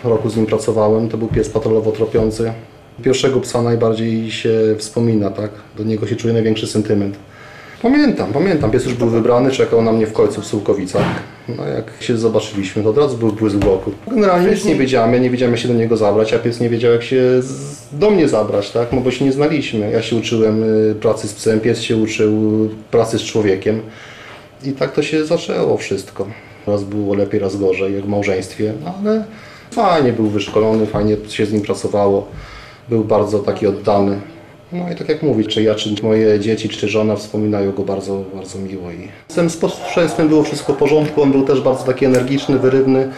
roku 0.04 0.30
z 0.30 0.36
nim 0.36 0.46
pracowałem. 0.46 1.08
To 1.08 1.18
był 1.18 1.28
pies 1.28 1.48
patrolowo 1.48 1.92
tropiący. 1.92 2.52
Pierwszego 3.02 3.40
psa 3.40 3.62
najbardziej 3.62 4.30
się 4.30 4.50
wspomina, 4.78 5.30
tak? 5.30 5.50
Do 5.76 5.84
niego 5.84 6.06
się 6.06 6.16
czuje 6.16 6.32
największy 6.34 6.66
sentyment. 6.66 7.16
Pamiętam, 7.82 8.32
pamiętam. 8.32 8.70
Pies 8.70 8.84
już 8.84 8.94
był 8.94 9.08
wybrany, 9.08 9.50
czekał 9.50 9.82
na 9.82 9.92
mnie 9.92 10.06
w 10.06 10.12
końcu 10.12 10.40
w 10.40 10.46
Sułkowicach. 10.46 11.06
No 11.48 11.66
jak 11.66 11.92
się 12.00 12.18
zobaczyliśmy, 12.18 12.82
to 12.82 12.90
od 12.90 12.98
razu 12.98 13.16
był 13.16 13.32
błysk 13.32 13.56
w 13.56 13.68
oku. 13.68 13.90
Generalnie 14.06 14.50
nic 14.50 14.64
nie 14.64 14.74
wiedziałem, 14.74 15.14
ja 15.14 15.18
nie 15.18 15.30
wiedziałem 15.30 15.54
jak 15.54 15.62
się 15.62 15.68
do 15.68 15.74
niego 15.74 15.96
zabrać, 15.96 16.32
a 16.32 16.38
pies 16.38 16.60
nie 16.60 16.68
wiedział 16.68 16.92
jak 16.92 17.02
się 17.02 17.42
z... 17.42 17.88
do 17.92 18.10
mnie 18.10 18.28
zabrać, 18.28 18.70
tak? 18.70 18.92
No 18.92 19.00
bo 19.00 19.10
się 19.10 19.24
nie 19.24 19.32
znaliśmy. 19.32 19.90
Ja 19.90 20.02
się 20.02 20.16
uczyłem 20.16 20.62
y, 20.90 20.94
pracy 20.94 21.28
z 21.28 21.34
psem, 21.34 21.60
pies 21.60 21.82
się 21.82 21.96
uczył 21.96 22.68
pracy 22.90 23.18
z 23.18 23.22
człowiekiem. 23.22 23.80
I 24.64 24.72
tak 24.72 24.92
to 24.92 25.02
się 25.02 25.24
zaczęło 25.26 25.76
wszystko. 25.76 26.26
Raz 26.66 26.84
było 26.84 27.14
lepiej, 27.14 27.40
raz 27.40 27.56
gorzej, 27.56 27.94
jak 27.94 28.04
w 28.04 28.08
małżeństwie, 28.08 28.72
no 28.84 28.94
ale 29.00 29.24
fajnie 29.70 30.12
był 30.12 30.26
wyszkolony, 30.26 30.86
fajnie 30.86 31.16
się 31.28 31.46
z 31.46 31.52
nim 31.52 31.62
pracowało. 31.62 32.28
Był 32.88 33.04
bardzo 33.04 33.38
taki 33.38 33.66
oddany. 33.66 34.20
No 34.72 34.92
i 34.92 34.96
tak 34.96 35.08
jak 35.08 35.22
mówić, 35.22 35.54
czy 35.54 35.62
ja, 35.62 35.74
czy 35.74 35.94
moje 36.02 36.40
dzieci, 36.40 36.68
czy 36.68 36.88
żona 36.88 37.16
wspominają 37.16 37.72
go 37.72 37.82
bardzo, 37.82 38.22
bardzo 38.34 38.58
miło. 38.58 38.90
I 38.90 39.08
z 39.28 39.34
tym 39.34 39.50
posłuszeństwem 39.60 40.28
było 40.28 40.42
wszystko 40.42 40.72
w 40.72 40.76
porządku, 40.76 41.22
on 41.22 41.32
był 41.32 41.42
też 41.42 41.60
bardzo 41.60 41.84
taki 41.84 42.04
energiczny, 42.04 42.58
wyrywny. 42.58 43.08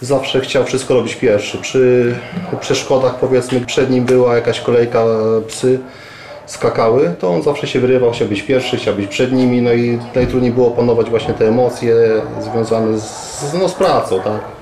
Zawsze 0.00 0.40
chciał 0.40 0.64
wszystko 0.64 0.94
robić 0.94 1.14
pierwszy. 1.14 1.58
Przy 1.58 2.14
przeszkodach, 2.60 3.18
powiedzmy, 3.18 3.60
przed 3.60 3.90
nim 3.90 4.04
była 4.04 4.34
jakaś 4.34 4.60
kolejka 4.60 5.04
psy, 5.48 5.78
skakały, 6.46 7.14
to 7.18 7.30
on 7.30 7.42
zawsze 7.42 7.66
się 7.66 7.80
wyrywał, 7.80 8.10
chciał 8.10 8.28
być 8.28 8.42
pierwszy, 8.42 8.76
chciał 8.76 8.94
być 8.94 9.06
przed 9.06 9.32
nimi, 9.32 9.62
no 9.62 9.72
i 9.72 9.98
najtrudniej 10.14 10.52
było 10.52 10.68
opanować 10.68 11.10
właśnie 11.10 11.34
te 11.34 11.48
emocje 11.48 11.94
związane 12.40 12.98
z, 12.98 13.54
no, 13.60 13.68
z 13.68 13.74
pracą, 13.74 14.20
tak. 14.20 14.59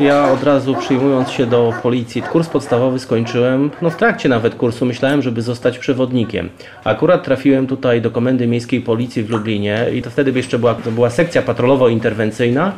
Ja 0.00 0.32
od 0.32 0.42
razu 0.42 0.74
przyjmując 0.74 1.30
się 1.30 1.46
do 1.46 1.72
policji, 1.82 2.22
kurs 2.22 2.48
podstawowy 2.48 2.98
skończyłem, 2.98 3.70
no 3.82 3.90
w 3.90 3.96
trakcie 3.96 4.28
nawet 4.28 4.54
kursu 4.54 4.86
myślałem, 4.86 5.22
żeby 5.22 5.42
zostać 5.42 5.78
przewodnikiem. 5.78 6.48
Akurat 6.84 7.24
trafiłem 7.24 7.66
tutaj 7.66 8.00
do 8.00 8.10
Komendy 8.10 8.46
Miejskiej 8.46 8.80
Policji 8.80 9.22
w 9.22 9.30
Lublinie 9.30 9.86
i 9.94 10.02
to 10.02 10.10
wtedy 10.10 10.32
jeszcze 10.36 10.58
była, 10.58 10.74
była 10.74 11.10
sekcja 11.10 11.42
patrolowo-interwencyjna 11.42 12.72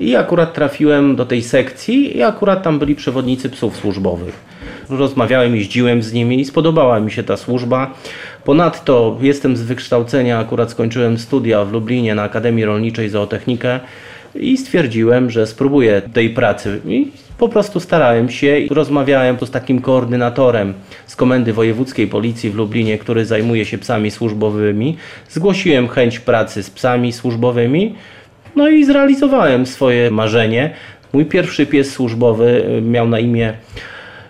i 0.00 0.16
akurat 0.16 0.54
trafiłem 0.54 1.16
do 1.16 1.26
tej 1.26 1.42
sekcji 1.42 2.16
i 2.16 2.22
akurat 2.22 2.62
tam 2.62 2.78
byli 2.78 2.94
przewodnicy 2.94 3.50
psów 3.50 3.76
służbowych. 3.76 4.34
Rozmawiałem, 4.88 5.56
jeździłem 5.56 6.02
z 6.02 6.12
nimi 6.12 6.40
i 6.40 6.44
spodobała 6.44 7.00
mi 7.00 7.10
się 7.10 7.22
ta 7.22 7.36
służba. 7.36 7.94
Ponadto 8.44 9.18
jestem 9.20 9.56
z 9.56 9.62
wykształcenia, 9.62 10.38
akurat 10.38 10.70
skończyłem 10.70 11.18
studia 11.18 11.64
w 11.64 11.72
Lublinie 11.72 12.14
na 12.14 12.22
Akademii 12.22 12.64
Rolniczej 12.64 13.08
Zootechnikę 13.08 13.80
i 14.34 14.56
stwierdziłem, 14.56 15.30
że 15.30 15.46
spróbuję 15.46 16.02
tej 16.12 16.30
pracy. 16.30 16.80
I 16.86 17.10
po 17.38 17.48
prostu 17.48 17.80
starałem 17.80 18.28
się 18.30 18.58
i 18.58 18.68
rozmawiałem 18.68 19.36
tu 19.36 19.46
z 19.46 19.50
takim 19.50 19.80
koordynatorem 19.80 20.74
z 21.06 21.16
Komendy 21.16 21.52
Wojewódzkiej 21.52 22.06
Policji 22.06 22.50
w 22.50 22.54
Lublinie, 22.54 22.98
który 22.98 23.24
zajmuje 23.24 23.64
się 23.64 23.78
psami 23.78 24.10
służbowymi. 24.10 24.96
Zgłosiłem 25.28 25.88
chęć 25.88 26.18
pracy 26.18 26.62
z 26.62 26.70
psami 26.70 27.12
służbowymi, 27.12 27.94
no 28.56 28.68
i 28.68 28.84
zrealizowałem 28.84 29.66
swoje 29.66 30.10
marzenie. 30.10 30.70
Mój 31.12 31.24
pierwszy 31.24 31.66
pies 31.66 31.92
służbowy 31.92 32.64
y, 32.78 32.82
miał 32.82 33.08
na 33.08 33.18
imię 33.18 33.54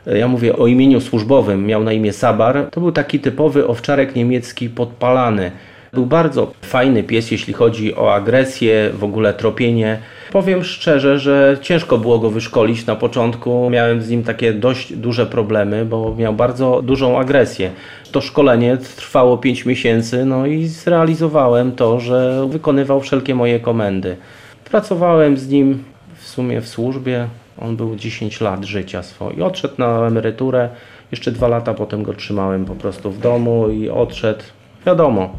ja 0.07 0.29
mówię 0.29 0.57
o 0.57 0.67
imieniu 0.67 1.01
służbowym, 1.01 1.67
miał 1.67 1.85
na 1.85 1.93
imię 1.93 2.13
Sabar. 2.13 2.69
To 2.71 2.81
był 2.81 2.93
taki 2.93 3.21
typowy 3.21 3.67
owczarek 3.67 4.15
niemiecki 4.15 4.69
podpalany. 4.69 5.51
Był 5.95 6.07
bardzo 6.07 6.53
fajny 6.63 7.03
pies, 7.03 7.31
jeśli 7.31 7.53
chodzi 7.53 7.97
o 7.97 8.15
agresję, 8.15 8.91
w 8.95 9.05
ogóle 9.05 9.35
tropienie. 9.35 9.99
Powiem 10.33 10.65
szczerze, 10.65 11.19
że 11.19 11.59
ciężko 11.63 11.99
było 11.99 12.19
go 12.19 12.31
wyszkolić 12.31 12.87
na 12.87 12.97
początku. 12.97 13.71
Miałem 13.71 14.03
z 14.03 14.11
nim 14.11 14.23
takie 14.23 14.53
dość 14.53 14.93
duże 14.93 15.27
problemy, 15.27 15.85
bo 15.85 16.15
miał 16.19 16.35
bardzo 16.35 16.83
dużą 16.83 17.19
agresję. 17.19 17.71
To 18.13 18.21
szkolenie 18.21 18.77
trwało 18.77 19.39
5 19.39 19.67
miesięcy, 19.67 20.25
no 20.25 20.47
i 20.47 20.67
zrealizowałem 20.67 21.73
to, 21.73 22.01
że 22.01 22.47
wykonywał 22.51 23.01
wszelkie 23.01 23.35
moje 23.35 23.61
komendy. 23.61 24.17
Pracowałem 24.65 25.37
z 25.37 25.49
nim 25.49 25.85
w 26.17 26.29
sumie 26.29 26.61
w 26.61 26.69
służbie. 26.69 27.29
On 27.61 27.77
był 27.77 27.97
10 27.97 28.41
lat 28.41 28.65
życia 28.65 29.03
swoje. 29.03 29.45
Odszedł 29.45 29.75
na 29.79 30.07
emeryturę. 30.07 30.69
Jeszcze 31.11 31.33
dwa 31.33 31.49
lata 31.49 31.75
potem 31.75 32.03
go 32.03 32.15
trzymałem 32.15 32.65
po 32.65 32.75
prostu 32.75 33.11
w 33.11 33.19
domu 33.19 33.69
i 33.69 33.89
odszedł. 33.89 34.43
Wiadomo, 34.87 35.37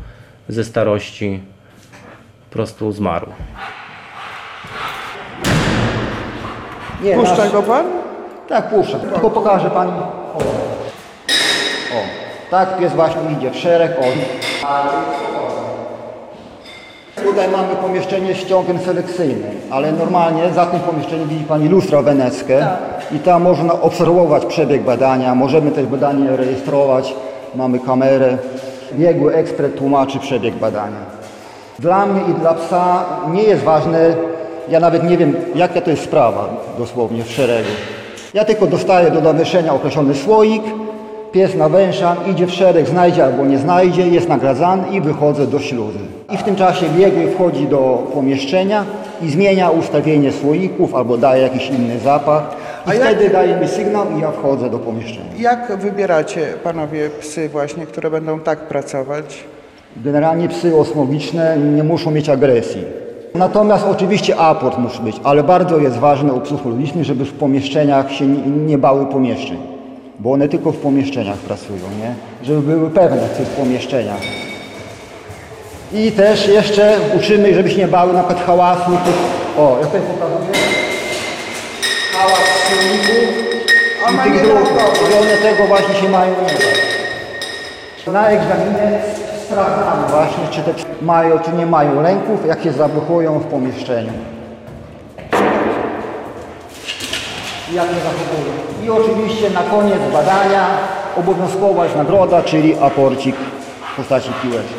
ze 0.50 0.64
starości 0.64 1.40
po 2.50 2.54
prostu 2.54 2.92
zmarł. 2.92 3.28
Nie, 7.04 7.16
Puszcza 7.16 7.36
nasz- 7.38 7.52
go 7.52 7.64
pan? 7.64 7.86
Tak, 8.50 8.70
puszczę. 8.70 9.00
Tylko 9.00 9.30
pokażę 9.30 9.70
pani. 9.70 9.92
O. 9.92 10.38
o. 10.38 12.02
Tak, 12.52 12.78
pies 12.78 12.94
właśnie 12.94 13.22
idzie 13.38 13.52
w 13.52 13.56
szereg. 13.56 13.92
O. 14.00 14.04
Tutaj 17.24 17.50
mamy 17.50 17.76
pomieszczenie 17.76 18.34
z 18.34 18.38
ściągiem 18.38 18.80
selekcyjnym, 18.80 19.52
ale 19.72 19.92
normalnie 19.92 20.54
za 20.54 20.66
tym 20.66 20.80
pomieszczeniem 20.80 21.28
widzi 21.28 21.44
Pani 21.44 21.70
lustro 21.70 22.04
weneckie 22.04 22.68
i 23.12 23.20
tam 23.20 23.44
można 23.44 23.82
obserwować 23.82 24.46
przebieg 24.46 24.82
badania, 24.82 25.36
możemy 25.36 25.72
też 25.72 25.86
badanie 25.86 26.36
rejestrować, 26.36 27.14
mamy 27.56 27.80
kamerę. 27.80 28.38
Biegły 28.94 29.36
ekspert 29.36 29.78
tłumaczy 29.78 30.20
przebieg 30.20 30.56
badania. 30.56 31.16
Dla 31.80 32.06
mnie 32.06 32.22
i 32.32 32.34
dla 32.34 32.54
psa 32.54 33.06
nie 33.34 33.44
jest 33.44 33.64
ważne, 33.64 34.16
ja 34.70 34.80
nawet 34.80 35.10
nie 35.10 35.18
wiem 35.18 35.36
jaka 35.56 35.82
to 35.82 35.90
jest 35.90 36.04
sprawa 36.04 36.50
dosłownie 36.78 37.24
w 37.24 37.32
szeregu. 37.32 37.70
Ja 38.34 38.46
tylko 38.46 38.68
dostaję 38.68 39.12
do 39.12 39.22
zawieszenia 39.22 39.74
określony 39.74 40.16
słoik, 40.16 40.64
pies 41.32 41.56
nawęszam, 41.56 42.18
idzie 42.32 42.48
w 42.48 42.52
szereg, 42.52 42.88
znajdzie 42.88 43.26
albo 43.26 43.46
nie 43.46 43.58
znajdzie, 43.58 44.08
jest 44.08 44.30
nagradzany 44.30 44.88
i 44.92 45.02
wychodzę 45.02 45.48
do 45.48 45.60
śluzy. 45.60 46.00
I 46.32 46.38
w 46.38 46.44
tym 46.44 46.56
czasie 46.56 46.86
biegły 46.98 47.32
wchodzi 47.32 47.68
do 47.68 48.08
pomieszczenia 48.14 48.86
i 49.22 49.30
zmienia 49.30 49.70
ustawienie 49.70 50.32
słoików 50.32 50.96
albo 50.96 51.18
daje 51.18 51.44
jakiś 51.44 51.70
inny 51.70 52.00
zapach. 52.00 52.44
I 52.88 52.90
A 52.90 52.94
jak- 52.94 53.08
wtedy 53.16 53.30
daje 53.30 53.56
mi 53.58 53.68
sygnał 53.68 54.06
i 54.18 54.22
ja 54.22 54.32
wchodzę 54.32 54.70
do 54.70 54.80
pomieszczenia. 54.80 55.26
Jak 55.40 55.78
wybieracie 55.78 56.54
panowie 56.64 57.10
psy 57.20 57.50
właśnie, 57.50 57.86
które 57.86 58.10
będą 58.12 58.40
tak 58.40 58.60
pracować? 58.60 59.44
Generalnie 59.98 60.48
psy 60.50 60.78
osmowiczne 60.78 61.58
nie 61.58 61.84
muszą 61.84 62.12
mieć 62.12 62.30
agresji. 62.30 62.84
Natomiast 63.36 63.86
oczywiście 63.92 64.38
aport 64.38 64.78
musi 64.78 65.00
być, 65.02 65.16
ale 65.24 65.44
bardzo 65.44 65.78
jest 65.78 65.98
ważne 65.98 66.34
u 66.34 66.42
psów 66.42 66.66
logicznych, 66.66 67.04
żeby 67.06 67.26
w 67.26 67.34
pomieszczeniach 67.34 68.12
się 68.12 68.28
nie, 68.28 68.42
nie 68.48 68.78
bały 68.78 69.06
pomieszczeń. 69.06 69.58
Bo 70.20 70.32
one 70.32 70.48
tylko 70.50 70.72
w 70.72 70.78
pomieszczeniach 70.78 71.38
pracują, 71.38 71.80
nie? 72.02 72.14
Żeby 72.48 72.62
były 72.62 72.90
pewne 72.90 73.18
w 73.22 73.38
tych 73.38 73.48
pomieszczeniach. 73.48 74.22
I 75.94 76.12
też 76.12 76.48
jeszcze 76.48 76.98
uczymy, 77.18 77.54
żeby 77.54 77.70
się 77.70 77.78
nie 77.78 77.88
bały 77.88 78.14
na 78.14 78.24
przykład 78.24 78.46
hałasu. 78.46 78.92
O, 79.58 79.78
ja 79.82 79.86
tutaj 79.86 80.02
pokazuję. 80.02 80.60
Hałas 82.14 82.55
silników 82.68 83.46
i 84.14 84.32
tych 84.32 84.44
reagować. 84.44 85.00
I 85.12 85.18
one 85.18 85.38
tego 85.38 85.68
właśnie 85.68 85.96
się 85.96 86.10
mają 86.10 86.32
nie 86.32 86.54
bać. 86.54 86.86
Na 88.08 88.28
egzaminie 88.28 89.00
sprawdzamy 89.46 90.08
właśnie, 90.08 90.48
czy 90.52 90.62
te 90.62 90.74
mają, 91.02 91.40
czy 91.40 91.52
nie 91.52 91.66
mają 91.66 92.02
lęków, 92.02 92.46
jak 92.46 92.64
się 92.64 92.72
zablokują 92.72 93.40
w 93.40 93.46
pomieszczeniu. 93.46 94.14
I 97.72 97.76
Jak 97.76 97.88
się 97.88 97.94
zachowują. 97.96 98.54
I 98.84 98.90
oczywiście 98.90 99.50
na 99.50 99.62
koniec 99.62 100.00
badania 100.14 100.68
obowiązkowa 101.18 101.84
jest 101.84 101.96
nagroda, 101.96 102.44
czyli 102.44 102.80
aporcik 102.80 103.36
w 103.94 103.96
postaci 103.96 104.30
piłeczki. 104.42 104.74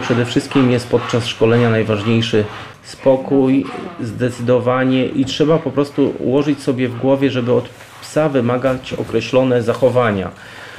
Przede 0.00 0.24
wszystkim 0.24 0.70
jest 0.70 0.88
podczas 0.88 1.26
szkolenia 1.26 1.70
najważniejszy 1.70 2.44
spokój, 2.86 3.64
zdecydowanie 4.00 5.06
i 5.06 5.24
trzeba 5.24 5.58
po 5.58 5.70
prostu 5.70 6.14
ułożyć 6.18 6.62
sobie 6.62 6.88
w 6.88 6.98
głowie, 6.98 7.30
żeby 7.30 7.52
od 7.52 7.68
psa 8.02 8.28
wymagać 8.28 8.92
określone 8.92 9.62
zachowania. 9.62 10.30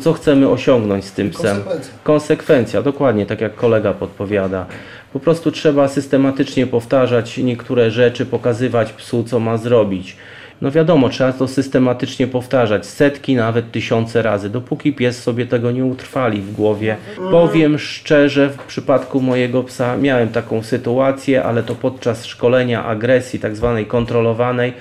Co 0.02 0.14
chcemy 0.14 0.50
osiągnąć 0.50 1.06
z 1.06 1.12
tym 1.12 1.30
psem? 1.30 1.58
Konsekwencje. 1.58 1.94
Konsekwencja, 2.04 2.82
dokładnie, 2.82 3.26
tak 3.26 3.42
jak 3.42 3.56
kolega 3.56 3.94
podpowiada. 3.94 4.66
Po 5.14 5.20
prostu 5.20 5.52
trzeba 5.52 5.88
systematycznie 5.88 6.68
powtarzać 6.68 7.38
niektóre 7.38 7.92
rzeczy, 7.92 8.26
pokazywać 8.26 8.94
psu, 8.94 9.24
co 9.24 9.40
ma 9.40 9.58
zrobić. 9.58 10.18
No 10.62 10.72
wiadomo, 10.72 11.10
trzeba 11.10 11.34
to 11.34 11.48
systematycznie 11.48 12.28
powtarzać, 12.28 12.86
setki, 12.86 13.36
nawet 13.36 13.72
tysiące 13.72 14.22
razy, 14.22 14.50
dopóki 14.50 14.94
pies 14.94 15.24
sobie 15.24 15.46
tego 15.46 15.72
nie 15.72 15.86
utrwali 15.86 16.42
w 16.42 16.52
głowie. 16.52 16.98
Powiem 17.32 17.80
szczerze, 17.80 18.50
w 18.50 18.58
przypadku 18.58 19.22
mojego 19.22 19.64
psa 19.64 19.98
miałem 19.98 20.30
taką 20.30 20.64
sytuację, 20.64 21.44
ale 21.44 21.64
to 21.64 21.76
podczas 21.76 22.26
szkolenia 22.26 22.86
agresji, 22.86 23.40
tak 23.40 23.56
zwanej 23.56 23.86
kontrolowanej, 23.86 24.74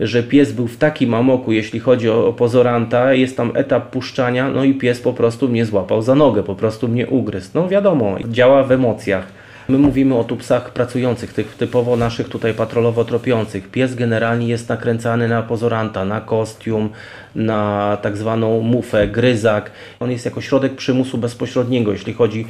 że 0.00 0.22
pies 0.22 0.52
był 0.52 0.66
w 0.68 0.76
takim 0.76 1.14
amoku, 1.14 1.52
jeśli 1.52 1.80
chodzi 1.80 2.10
o, 2.10 2.26
o 2.26 2.32
pozoranta, 2.32 3.12
jest 3.12 3.36
tam 3.36 3.52
etap 3.54 3.90
puszczania, 3.90 4.50
no 4.50 4.64
i 4.64 4.74
pies 4.74 5.00
po 5.00 5.12
prostu 5.12 5.48
mnie 5.48 5.64
złapał 5.64 6.02
za 6.02 6.14
nogę, 6.14 6.42
po 6.42 6.54
prostu 6.54 6.88
mnie 6.88 7.06
ugryzł. 7.06 7.50
No 7.54 7.68
wiadomo, 7.68 8.16
działa 8.28 8.62
w 8.62 8.72
emocjach. 8.72 9.37
My 9.68 9.78
mówimy 9.78 10.14
o 10.14 10.24
tu 10.24 10.36
psach 10.36 10.72
pracujących, 10.72 11.32
tych 11.32 11.54
typowo 11.54 11.96
naszych 11.96 12.28
tutaj 12.28 12.54
patrolowo 12.54 13.04
tropiących. 13.04 13.70
Pies 13.70 13.94
generalnie 13.94 14.48
jest 14.48 14.68
nakręcany 14.68 15.28
na 15.28 15.42
pozoranta, 15.42 16.04
na 16.04 16.20
kostium, 16.20 16.90
na 17.34 17.96
tak 18.02 18.16
zwaną 18.16 18.60
mufę, 18.60 19.08
gryzak. 19.08 19.70
On 20.00 20.10
jest 20.10 20.24
jako 20.24 20.40
środek 20.40 20.76
przymusu 20.76 21.18
bezpośredniego, 21.18 21.92
jeśli 21.92 22.14
chodzi 22.14 22.46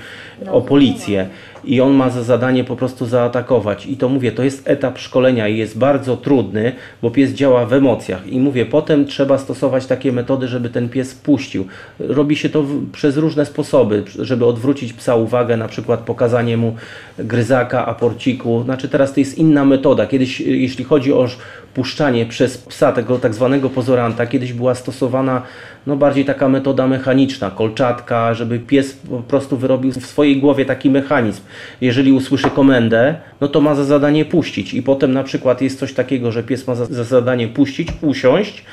o 0.50 0.60
policję. 0.60 1.28
I 1.68 1.80
on 1.80 1.92
ma 1.92 2.10
za 2.10 2.22
zadanie 2.22 2.64
po 2.64 2.76
prostu 2.76 3.06
zaatakować. 3.06 3.86
I 3.86 3.96
to 3.96 4.08
mówię, 4.08 4.32
to 4.32 4.44
jest 4.44 4.68
etap 4.68 4.98
szkolenia 4.98 5.48
i 5.48 5.58
jest 5.58 5.78
bardzo 5.78 6.16
trudny, 6.16 6.72
bo 7.02 7.10
pies 7.10 7.32
działa 7.32 7.66
w 7.66 7.72
emocjach. 7.72 8.26
I 8.26 8.40
mówię, 8.40 8.66
potem 8.66 9.06
trzeba 9.06 9.38
stosować 9.38 9.86
takie 9.86 10.12
metody, 10.12 10.48
żeby 10.48 10.70
ten 10.70 10.88
pies 10.88 11.14
puścił. 11.14 11.66
Robi 11.98 12.36
się 12.36 12.48
to 12.48 12.62
w, 12.62 12.90
przez 12.90 13.16
różne 13.16 13.46
sposoby, 13.46 14.04
żeby 14.18 14.46
odwrócić 14.46 14.92
psa 14.92 15.16
uwagę, 15.16 15.56
na 15.56 15.68
przykład 15.68 16.00
pokazanie 16.00 16.56
mu 16.56 16.74
gryzaka, 17.18 17.86
aporciku. 17.86 18.62
Znaczy 18.62 18.88
teraz 18.88 19.12
to 19.12 19.20
jest 19.20 19.38
inna 19.38 19.64
metoda. 19.64 20.06
Kiedyś, 20.06 20.40
jeśli 20.40 20.84
chodzi 20.84 21.12
o 21.12 21.28
puszczanie 21.74 22.26
przez 22.26 22.58
psa 22.58 22.92
tego 22.92 23.18
tak 23.18 23.34
zwanego 23.34 23.70
pozoranta, 23.70 24.26
kiedyś 24.26 24.52
była 24.52 24.74
stosowana 24.74 25.42
no 25.88 25.96
bardziej 25.96 26.24
taka 26.24 26.48
metoda 26.48 26.86
mechaniczna, 26.86 27.50
kolczatka, 27.50 28.34
żeby 28.34 28.58
pies 28.58 28.92
po 28.92 29.18
prostu 29.18 29.56
wyrobił 29.56 29.92
w 29.92 30.06
swojej 30.06 30.36
głowie 30.36 30.64
taki 30.64 30.90
mechanizm. 30.90 31.40
Jeżeli 31.80 32.12
usłyszy 32.12 32.50
komendę, 32.50 33.14
no 33.40 33.48
to 33.48 33.60
ma 33.60 33.74
za 33.74 33.84
zadanie 33.84 34.24
puścić 34.24 34.74
i 34.74 34.82
potem 34.82 35.12
na 35.12 35.22
przykład 35.22 35.62
jest 35.62 35.78
coś 35.78 35.92
takiego, 35.92 36.32
że 36.32 36.42
pies 36.42 36.66
ma 36.66 36.74
za, 36.74 36.86
za 36.86 37.04
zadanie 37.04 37.48
puścić, 37.48 37.88
usiąść 38.02 38.64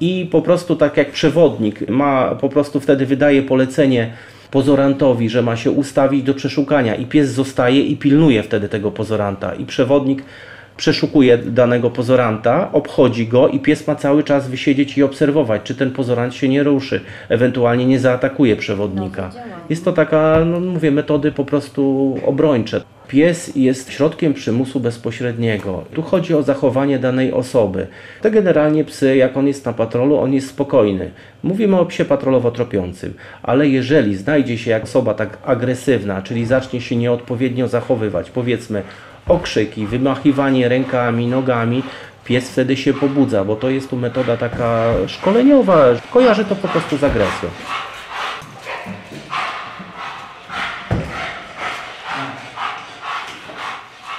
i 0.00 0.28
po 0.30 0.42
prostu 0.42 0.76
tak 0.76 0.96
jak 0.96 1.10
przewodnik 1.10 1.88
ma 1.88 2.34
po 2.40 2.48
prostu 2.48 2.80
wtedy 2.80 3.06
wydaje 3.06 3.42
polecenie 3.42 4.12
pozorantowi, 4.50 5.28
że 5.28 5.42
ma 5.42 5.56
się 5.56 5.70
ustawić 5.70 6.22
do 6.22 6.34
przeszukania 6.34 6.94
i 6.94 7.06
pies 7.06 7.30
zostaje 7.30 7.80
i 7.80 7.96
pilnuje 7.96 8.42
wtedy 8.42 8.68
tego 8.68 8.90
pozoranta 8.90 9.54
i 9.54 9.64
przewodnik 9.66 10.24
przeszukuje 10.76 11.38
danego 11.38 11.90
pozoranta, 11.90 12.72
obchodzi 12.72 13.26
go 13.26 13.48
i 13.48 13.60
pies 13.60 13.86
ma 13.86 13.94
cały 13.94 14.22
czas 14.22 14.48
wysiedzieć 14.48 14.98
i 14.98 15.02
obserwować, 15.02 15.62
czy 15.64 15.74
ten 15.74 15.90
pozorant 15.90 16.34
się 16.34 16.48
nie 16.48 16.62
ruszy, 16.62 17.00
ewentualnie 17.28 17.86
nie 17.86 17.98
zaatakuje 17.98 18.56
przewodnika. 18.56 19.30
Jest 19.70 19.84
to 19.84 19.92
taka, 19.92 20.44
no 20.44 20.60
mówię, 20.60 20.90
metody 20.90 21.32
po 21.32 21.44
prostu 21.44 22.14
obrończe. 22.26 22.80
Pies 23.08 23.56
jest 23.56 23.92
środkiem 23.92 24.34
przymusu 24.34 24.80
bezpośredniego. 24.80 25.84
Tu 25.94 26.02
chodzi 26.02 26.34
o 26.34 26.42
zachowanie 26.42 26.98
danej 26.98 27.32
osoby. 27.32 27.86
Te 28.22 28.30
generalnie 28.30 28.84
psy, 28.84 29.16
jak 29.16 29.36
on 29.36 29.46
jest 29.46 29.66
na 29.66 29.72
patrolu, 29.72 30.18
on 30.18 30.32
jest 30.32 30.48
spokojny. 30.48 31.10
Mówimy 31.42 31.80
o 31.80 31.86
psie 31.86 32.04
patrolowo 32.04 32.50
tropiącym, 32.50 33.14
ale 33.42 33.68
jeżeli 33.68 34.16
znajdzie 34.16 34.58
się 34.58 34.70
jak 34.70 34.84
osoba 34.84 35.14
tak 35.14 35.38
agresywna, 35.44 36.22
czyli 36.22 36.46
zacznie 36.46 36.80
się 36.80 36.96
nieodpowiednio 36.96 37.68
zachowywać, 37.68 38.30
powiedzmy 38.30 38.82
okrzyki, 39.28 39.86
wymachiwanie 39.86 40.68
rękami, 40.68 41.26
nogami, 41.26 41.82
pies 42.24 42.50
wtedy 42.50 42.76
się 42.76 42.94
pobudza, 42.94 43.44
bo 43.44 43.56
to 43.56 43.70
jest 43.70 43.90
tu 43.90 43.96
metoda 43.96 44.36
taka 44.36 44.84
szkoleniowa, 45.06 45.84
kojarzy 46.10 46.44
to 46.44 46.56
po 46.56 46.68
prostu 46.68 46.96
z 46.96 47.04
agresją. 47.04 47.48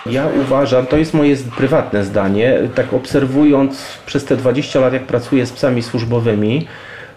Ja 0.05 0.27
uważam, 0.41 0.85
to 0.85 0.97
jest 0.97 1.13
moje 1.13 1.35
prywatne 1.57 2.03
zdanie, 2.03 2.59
tak 2.75 2.93
obserwując 2.93 3.99
przez 4.05 4.25
te 4.25 4.35
20 4.35 4.79
lat, 4.79 4.93
jak 4.93 5.03
pracuję 5.03 5.45
z 5.45 5.51
psami 5.51 5.83
służbowymi, 5.83 6.67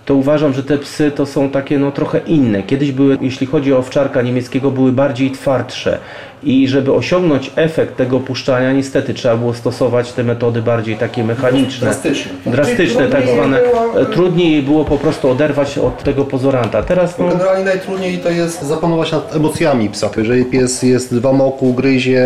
to 0.08 0.14
uważam, 0.14 0.52
że 0.52 0.62
te 0.62 0.78
psy 0.78 1.10
to 1.10 1.26
są 1.26 1.50
takie 1.50 1.78
no 1.78 1.92
trochę 1.92 2.18
inne. 2.18 2.62
Kiedyś 2.62 2.92
były, 2.92 3.18
jeśli 3.20 3.46
chodzi 3.46 3.72
o 3.72 3.78
owczarka 3.78 4.22
niemieckiego, 4.22 4.70
były 4.70 4.92
bardziej 4.92 5.30
twardsze 5.30 5.98
i 6.42 6.68
żeby 6.68 6.92
osiągnąć 6.92 7.50
efekt 7.56 7.96
tego 7.96 8.20
puszczania, 8.20 8.72
niestety 8.72 9.14
trzeba 9.14 9.36
było 9.36 9.54
stosować 9.54 10.12
te 10.12 10.24
metody 10.24 10.62
bardziej 10.62 10.96
takie 10.96 11.24
mechaniczne. 11.24 11.86
Drastyczne. 11.86 12.32
Drastyczne, 12.46 13.06
tak 13.08 13.28
zwane. 13.28 13.58
było, 13.58 14.04
Trudniej 14.04 14.62
było 14.62 14.84
po 14.84 14.98
prostu 14.98 15.30
oderwać 15.30 15.78
od 15.78 16.02
tego 16.02 16.24
pozoranta. 16.24 16.82
Teraz 16.82 17.18
no, 17.18 17.28
Generalnie 17.28 17.64
najtrudniej 17.64 18.18
to 18.18 18.30
jest 18.30 18.62
zapanować 18.62 19.12
nad 19.12 19.36
emocjami 19.36 19.90
psa. 19.90 20.10
Jeżeli 20.16 20.44
pies 20.44 20.82
jest 20.82 21.18
w 21.18 21.26
amoku, 21.26 21.74
gryzie 21.74 22.24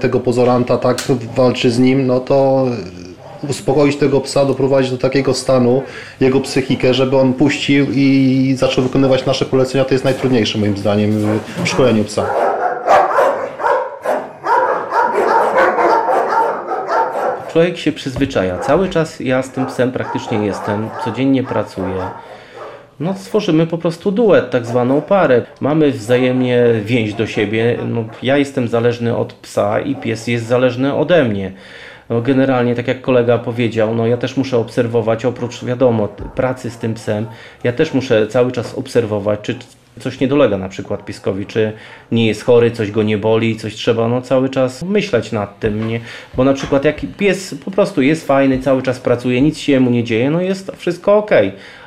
tego 0.00 0.20
pozoranta, 0.20 0.78
tak 0.78 1.02
walczy 1.36 1.70
z 1.70 1.78
nim, 1.78 2.06
no 2.06 2.20
to 2.20 2.66
uspokoić 3.48 3.96
tego 3.96 4.20
psa, 4.20 4.44
doprowadzić 4.44 4.90
do 4.90 4.98
takiego 4.98 5.34
stanu, 5.34 5.82
jego 6.20 6.40
psychikę, 6.40 6.94
żeby 6.94 7.16
on 7.16 7.32
puścił 7.32 7.86
i 7.92 8.54
zaczął 8.58 8.84
wykonywać 8.84 9.26
nasze 9.26 9.44
polecenia, 9.44 9.84
to 9.84 9.94
jest 9.94 10.04
najtrudniejsze 10.04 10.58
moim 10.58 10.76
zdaniem 10.76 11.40
w 11.64 11.68
szkoleniu 11.68 12.04
psa. 12.04 12.26
Człowiek 17.52 17.78
się 17.78 17.92
przyzwyczaja. 17.92 18.58
Cały 18.58 18.88
czas 18.88 19.20
ja 19.20 19.42
z 19.42 19.50
tym 19.50 19.66
psem 19.66 19.92
praktycznie 19.92 20.46
jestem, 20.46 20.88
codziennie 21.04 21.44
pracuję. 21.44 22.08
No, 23.00 23.14
stworzymy 23.14 23.66
po 23.66 23.78
prostu 23.78 24.12
duet, 24.12 24.50
tak 24.50 24.66
zwaną 24.66 25.00
parę. 25.00 25.42
Mamy 25.60 25.90
wzajemnie 25.90 26.66
więź 26.84 27.14
do 27.14 27.26
siebie. 27.26 27.78
No, 27.88 28.04
ja 28.22 28.36
jestem 28.36 28.68
zależny 28.68 29.16
od 29.16 29.32
psa 29.32 29.80
i 29.80 29.96
pies 29.96 30.26
jest 30.26 30.46
zależny 30.46 30.94
ode 30.94 31.24
mnie. 31.24 31.52
Generalnie, 32.20 32.74
tak 32.74 32.88
jak 32.88 33.00
kolega 33.00 33.38
powiedział, 33.38 33.94
no, 33.94 34.06
ja 34.06 34.16
też 34.16 34.36
muszę 34.36 34.58
obserwować, 34.58 35.24
oprócz 35.24 35.64
wiadomo, 35.64 36.08
pracy 36.08 36.70
z 36.70 36.78
tym 36.78 36.94
psem, 36.94 37.26
ja 37.64 37.72
też 37.72 37.94
muszę 37.94 38.26
cały 38.26 38.52
czas 38.52 38.74
obserwować, 38.74 39.40
czy 39.42 39.58
coś 40.00 40.20
nie 40.20 40.28
dolega 40.28 40.58
na 40.58 40.68
przykład 40.68 41.04
piskowi, 41.04 41.46
czy 41.46 41.72
nie 42.12 42.26
jest 42.26 42.44
chory, 42.44 42.70
coś 42.70 42.90
go 42.90 43.02
nie 43.02 43.18
boli, 43.18 43.56
coś 43.56 43.74
trzeba 43.74 44.08
no 44.08 44.22
cały 44.22 44.48
czas 44.48 44.82
myśleć 44.82 45.32
nad 45.32 45.60
tym, 45.60 45.88
nie? 45.88 46.00
Bo 46.36 46.44
na 46.44 46.52
przykład 46.52 46.84
jak 46.84 47.00
pies 47.18 47.54
po 47.64 47.70
prostu 47.70 48.02
jest 48.02 48.26
fajny, 48.26 48.58
cały 48.58 48.82
czas 48.82 49.00
pracuje, 49.00 49.42
nic 49.42 49.58
się 49.58 49.80
mu 49.80 49.90
nie 49.90 50.04
dzieje, 50.04 50.30
no 50.30 50.40
jest 50.40 50.72
wszystko 50.76 51.16
ok. 51.16 51.30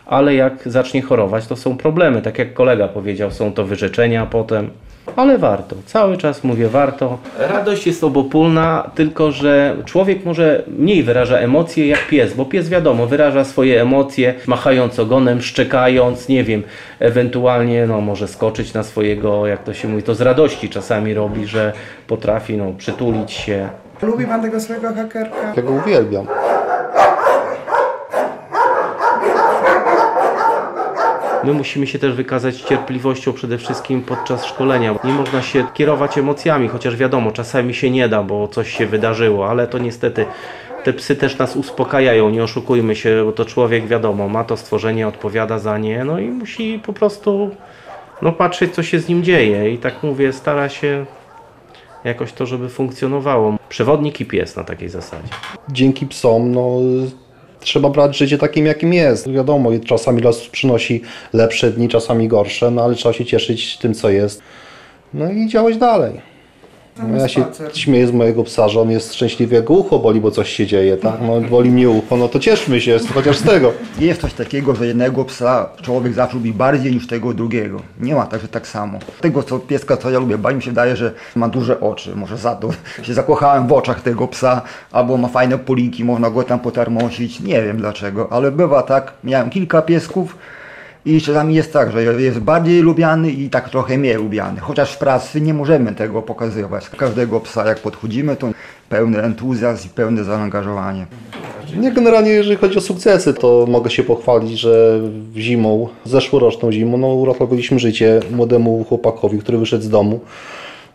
Ale 0.06 0.36
jak 0.36 0.54
zacznie 0.66 1.02
chorować, 1.02 1.48
to 1.48 1.56
są 1.56 1.78
problemy. 1.78 2.22
Tak 2.22 2.40
jak 2.40 2.54
kolega 2.54 2.88
powiedział, 2.88 3.32
są 3.32 3.54
to 3.54 3.66
wyrzeczenia 3.66 4.26
potem. 4.26 4.70
Ale 5.16 5.38
warto, 5.38 5.76
cały 5.86 6.18
czas 6.18 6.44
mówię 6.44 6.68
warto. 6.68 7.18
Radość 7.40 7.88
jest 7.88 8.04
obopólna, 8.04 8.92
tylko 8.96 9.32
że 9.32 9.76
człowiek 9.86 10.26
może 10.26 10.64
mniej 10.68 11.04
wyraża 11.04 11.38
emocje 11.38 11.88
jak 11.88 12.08
pies, 12.08 12.34
bo 12.34 12.46
pies 12.46 12.70
wiadomo, 12.70 13.08
wyraża 13.08 13.44
swoje 13.44 13.82
emocje, 13.82 14.34
machając 14.48 15.00
ogonem, 15.00 15.42
szczekając, 15.42 16.30
nie 16.30 16.44
wiem, 16.44 16.64
ewentualnie 17.00 17.88
no, 17.88 18.02
może 18.02 18.28
skoczyć 18.28 18.74
na 18.74 18.84
swojego, 18.84 19.48
jak 19.48 19.64
to 19.64 19.74
się 19.74 19.88
mówi, 19.88 20.04
to 20.04 20.16
z 20.16 20.22
radości 20.22 20.70
czasami 20.70 21.14
robi, 21.14 21.46
że 21.46 21.74
potrafi 22.08 22.58
no, 22.58 22.74
przytulić 22.78 23.32
się. 23.32 23.70
Lubi 24.02 24.26
pan 24.26 24.42
tego 24.42 24.60
swojego 24.60 24.94
hakerka? 24.94 25.54
Ja 25.56 25.62
go 25.62 25.72
uwielbiam. 25.72 26.28
My 31.46 31.54
musimy 31.54 31.88
się 31.88 32.00
też 32.00 32.14
wykazać 32.14 32.62
cierpliwością 32.62 33.34
przede 33.34 33.58
wszystkim 33.58 34.02
podczas 34.02 34.46
szkolenia. 34.46 34.96
Nie 35.04 35.14
można 35.14 35.42
się 35.42 35.68
kierować 35.74 36.18
emocjami, 36.18 36.68
chociaż 36.68 36.96
wiadomo, 36.96 37.32
czasami 37.32 37.74
się 37.74 37.92
nie 37.92 38.10
da, 38.10 38.24
bo 38.24 38.48
coś 38.48 38.78
się 38.78 38.86
wydarzyło, 38.86 39.50
ale 39.50 39.68
to 39.68 39.78
niestety 39.78 40.26
te 40.84 40.94
psy 40.94 41.16
też 41.16 41.38
nas 41.38 41.56
uspokajają, 41.56 42.30
nie 42.30 42.44
oszukujmy 42.44 42.96
się, 42.96 43.26
bo 43.26 43.32
to 43.32 43.46
człowiek 43.46 43.88
wiadomo, 43.88 44.30
ma 44.30 44.44
to 44.44 44.58
stworzenie, 44.58 45.08
odpowiada 45.08 45.60
za 45.60 45.78
nie, 45.78 46.04
no 46.06 46.20
i 46.20 46.28
musi 46.28 46.80
po 46.86 46.94
prostu 46.94 47.50
no, 48.22 48.32
patrzeć, 48.32 48.74
co 48.74 48.84
się 48.84 49.00
z 49.00 49.08
nim 49.08 49.24
dzieje. 49.24 49.72
I 49.72 49.78
tak 49.78 50.04
mówię, 50.04 50.34
stara 50.34 50.70
się 50.70 51.06
jakoś 52.04 52.34
to, 52.34 52.46
żeby 52.46 52.70
funkcjonowało. 52.70 53.56
Przewodnik 53.70 54.22
i 54.22 54.26
pies 54.26 54.56
na 54.56 54.64
takiej 54.64 54.90
zasadzie. 54.90 55.28
Dzięki 55.70 56.08
psom, 56.08 56.52
no 56.52 56.80
trzeba 57.66 57.90
brać 57.90 58.18
życie 58.18 58.38
takim, 58.38 58.66
jakim 58.66 58.94
jest. 58.94 59.32
Wiadomo, 59.32 59.70
czasami 59.86 60.22
los 60.22 60.48
przynosi 60.48 61.02
lepsze 61.34 61.72
dni, 61.72 61.90
czasami 61.90 62.28
gorsze, 62.28 62.72
no 62.72 62.84
ale 62.84 62.96
trzeba 62.96 63.14
się 63.14 63.26
cieszyć 63.26 63.78
tym, 63.78 63.94
co 63.94 64.10
jest. 64.10 64.42
No 65.14 65.32
i 65.32 65.48
działać 65.48 65.78
dalej. 65.78 66.35
No 67.04 67.18
ja 67.18 67.28
się 67.28 67.46
śmieję 67.74 68.08
z 68.08 68.12
mojego 68.12 68.44
psa, 68.44 68.70
że 68.70 68.82
on 68.82 68.92
jest 68.92 69.14
szczęśliwy, 69.14 69.56
jak 69.56 69.66
go 69.66 69.74
ucho 69.74 70.00
boli, 70.00 70.22
bo 70.22 70.32
coś 70.32 70.50
się 70.50 70.68
dzieje, 70.68 70.98
tak? 70.98 71.14
No 71.22 71.42
boli 71.42 71.72
mnie 71.72 71.90
ucho, 71.90 72.18
no 72.18 72.28
to 72.28 72.40
cieszmy 72.40 72.82
się, 72.82 73.00
chociaż 73.14 73.38
z 73.38 73.44
tego. 73.44 73.74
Jest 74.00 74.22
coś 74.22 74.34
takiego, 74.34 74.76
że 74.76 74.88
jednego 74.88 75.26
psa 75.26 75.70
człowiek 75.82 76.14
zawsze 76.14 76.38
lubi 76.38 76.54
bardziej 76.54 76.94
niż 76.94 77.08
tego 77.08 77.34
drugiego. 77.34 77.82
Nie 78.00 78.16
ma 78.16 78.26
tak, 78.26 78.42
że 78.42 78.48
tak 78.48 78.68
samo. 78.68 79.00
Tego 79.22 79.44
co 79.44 79.60
pieska, 79.60 79.98
co 79.98 80.10
ja 80.10 80.20
lubię, 80.20 80.38
bo 80.38 80.52
mi 80.52 80.62
się 80.62 80.72
wydaje, 80.72 80.96
że 80.96 81.12
ma 81.36 81.50
duże 81.50 81.80
oczy. 81.80 82.16
Może 82.16 82.38
za 82.38 82.56
to 82.56 82.70
się 83.04 83.14
zakochałem 83.14 83.68
w 83.68 83.74
oczach 83.74 84.02
tego 84.02 84.28
psa, 84.28 84.62
albo 84.92 85.18
ma 85.18 85.28
fajne 85.28 85.58
poliki, 85.58 86.04
można 86.04 86.30
go 86.30 86.44
tam 86.44 86.60
potarmosić. 86.60 87.40
Nie 87.40 87.62
wiem 87.62 87.78
dlaczego, 87.78 88.28
ale 88.32 88.52
bywa 88.52 88.84
tak. 88.84 89.14
Miałem 89.24 89.50
kilka 89.50 89.82
piesków 89.82 90.38
i 91.06 91.22
czasami 91.22 91.56
jest 91.56 91.74
tak, 91.74 91.92
że 91.92 92.22
jest 92.22 92.40
bardziej 92.40 92.82
lubiany 92.82 93.32
i 93.32 93.50
tak 93.50 93.70
trochę 93.70 93.98
mniej 93.98 94.16
lubiany. 94.16 94.60
Chociaż 94.60 94.94
w 94.94 94.98
pracy 94.98 95.42
nie 95.42 95.54
możemy 95.54 95.96
tego 95.96 96.22
pokazywać. 96.22 96.90
Każdego 96.90 97.40
psa 97.40 97.68
jak 97.68 97.80
podchodzimy, 97.80 98.36
to 98.36 98.52
pełny 98.90 99.24
entuzjazm 99.24 99.88
i 99.88 99.90
pełne 99.90 100.24
zaangażowanie. 100.24 101.06
Nie, 101.78 101.92
generalnie 101.92 102.32
jeżeli 102.32 102.56
chodzi 102.56 102.78
o 102.78 102.82
sukcesy, 102.82 103.34
to 103.34 103.66
mogę 103.70 103.90
się 103.90 104.04
pochwalić, 104.04 104.60
że 104.60 105.02
zimą, 105.36 105.90
zeszłoroczną 106.06 106.72
zimą, 106.72 106.98
no 106.98 107.08
uratowaliśmy 107.08 107.80
życie 107.80 108.20
młodemu 108.32 108.84
chłopakowi, 108.84 109.40
który 109.40 109.58
wyszedł 109.58 109.84
z 109.84 109.90
domu 109.90 110.20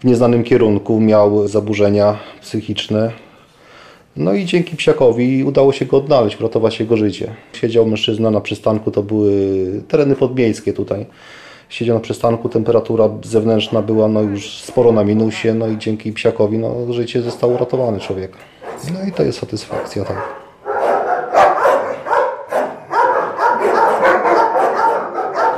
w 0.00 0.04
nieznanym 0.04 0.44
kierunku, 0.44 1.00
miał 1.00 1.48
zaburzenia 1.48 2.18
psychiczne. 2.40 3.12
No 4.16 4.34
i 4.34 4.44
dzięki 4.44 4.76
psiakowi 4.76 5.44
udało 5.44 5.72
się 5.72 5.86
go 5.86 5.96
odnaleźć, 5.96 6.40
uratować 6.40 6.80
jego 6.80 6.96
życie. 6.96 7.34
Siedział 7.52 7.86
mężczyzna 7.86 8.30
na 8.30 8.40
przystanku, 8.40 8.90
to 8.90 9.02
były 9.02 9.32
tereny 9.88 10.16
podmiejskie 10.16 10.72
tutaj. 10.72 11.06
Siedział 11.68 11.94
na 11.94 12.00
przystanku, 12.00 12.48
temperatura 12.48 13.08
zewnętrzna 13.24 13.82
była 13.82 14.08
no 14.08 14.22
już 14.22 14.62
sporo 14.62 14.92
na 14.92 15.04
minusie, 15.04 15.54
no 15.54 15.68
i 15.68 15.78
dzięki 15.78 16.12
psiakowi 16.12 16.58
no, 16.58 16.92
życie 16.92 17.22
zostało 17.22 17.54
uratowane 17.54 18.00
człowieka. 18.00 18.38
No 18.94 19.08
i 19.08 19.12
to 19.12 19.22
jest 19.22 19.38
satysfakcja, 19.38 20.04
tak. 20.04 20.49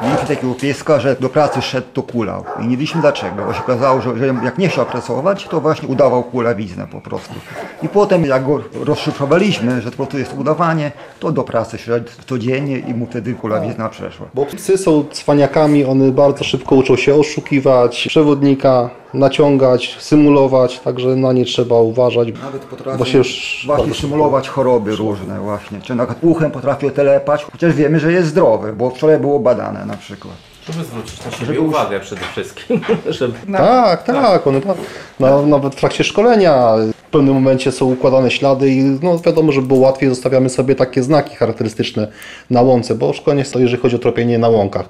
Mieliśmy 0.02 0.28
takiego 0.28 0.54
pieska, 0.54 1.00
że 1.00 1.16
do 1.20 1.28
pracy 1.28 1.62
szedł, 1.62 1.86
to 1.92 2.02
kulał. 2.02 2.44
I 2.58 2.62
nie 2.62 2.68
wiedzieliśmy 2.68 3.00
dlaczego, 3.00 3.44
bo 3.46 3.52
się 3.52 3.60
okazało, 3.60 4.00
że, 4.00 4.18
że 4.18 4.26
jak 4.26 4.58
nie 4.58 4.68
chciał 4.68 4.86
pracować, 4.86 5.48
to 5.48 5.60
właśnie 5.60 5.88
udawał 5.88 6.22
kulawiznę 6.22 6.86
po 6.92 7.00
prostu. 7.00 7.34
I 7.82 7.88
potem 7.88 8.24
jak 8.24 8.46
go 8.46 8.60
rozszyfrowaliśmy, 8.84 9.80
że 9.80 9.90
po 9.90 9.96
prostu 9.96 10.18
jest 10.18 10.34
udawanie, 10.38 10.92
to 11.20 11.32
do 11.32 11.44
pracy 11.44 11.78
szedł 11.78 12.10
codziennie 12.26 12.78
i 12.78 12.94
mu 12.94 13.06
wtedy 13.06 13.34
kulawizna 13.34 13.88
przeszła. 13.88 14.26
Bo 14.34 14.46
psy 14.46 14.78
są 14.78 15.04
cwaniakami, 15.12 15.84
one 15.84 16.10
bardzo 16.10 16.44
szybko 16.44 16.74
uczą 16.74 16.96
się 16.96 17.14
oszukiwać 17.14 18.04
przewodnika, 18.08 18.90
naciągać, 19.14 19.96
symulować, 20.00 20.80
także 20.80 21.08
na 21.08 21.32
nie 21.32 21.44
trzeba 21.44 21.76
uważać. 21.76 22.28
Nawet 22.42 22.64
potrafią 22.64 22.98
Bo 22.98 23.04
się 23.04 23.18
już 23.18 23.62
właśnie 23.66 23.86
bardzo 23.86 24.00
symulować 24.00 24.48
choroby 24.48 24.96
różne 24.96 25.40
właśnie. 25.40 25.80
Czy 25.80 25.94
na 25.94 26.06
przykład 26.06 26.24
uchem 26.24 26.50
potrafią 26.50 26.90
telepać, 26.90 27.44
chociaż 27.52 27.74
wiemy, 27.74 28.00
że 28.00 28.12
jest 28.12 28.28
zdrowy, 28.28 28.72
bo 28.72 28.90
wczoraj 28.90 29.18
było 29.18 29.40
badane 29.40 29.86
na 29.86 29.96
przykład. 29.96 30.34
Żeby 30.70 30.84
zwrócić 30.84 31.24
na 31.24 31.30
siebie 31.30 31.60
uwagę 31.60 32.00
przede 32.00 32.20
wszystkim. 32.20 32.80
żeby... 33.18 33.34
Tak, 33.56 34.02
tak, 34.02 34.46
one 34.46 34.60
tak. 34.60 34.76
No, 35.20 35.46
nawet 35.46 35.74
w 35.74 35.78
trakcie 35.78 36.04
szkolenia 36.04 36.74
w 37.06 37.10
pewnym 37.10 37.34
momencie 37.34 37.72
są 37.72 37.86
układane 37.86 38.30
ślady 38.30 38.70
i 38.70 38.82
no, 38.82 39.18
wiadomo, 39.18 39.52
żeby 39.52 39.66
było 39.66 39.80
łatwiej, 39.80 40.08
zostawiamy 40.08 40.50
sobie 40.50 40.74
takie 40.74 41.02
znaki 41.02 41.36
charakterystyczne 41.36 42.08
na 42.50 42.62
łące, 42.62 42.94
bo 42.94 43.12
szkolenie 43.12 43.40
jest 43.40 43.52
to, 43.52 43.58
jeżeli 43.58 43.82
chodzi 43.82 43.96
o 43.96 43.98
tropienie 43.98 44.38
na 44.38 44.48
łąkach. 44.48 44.88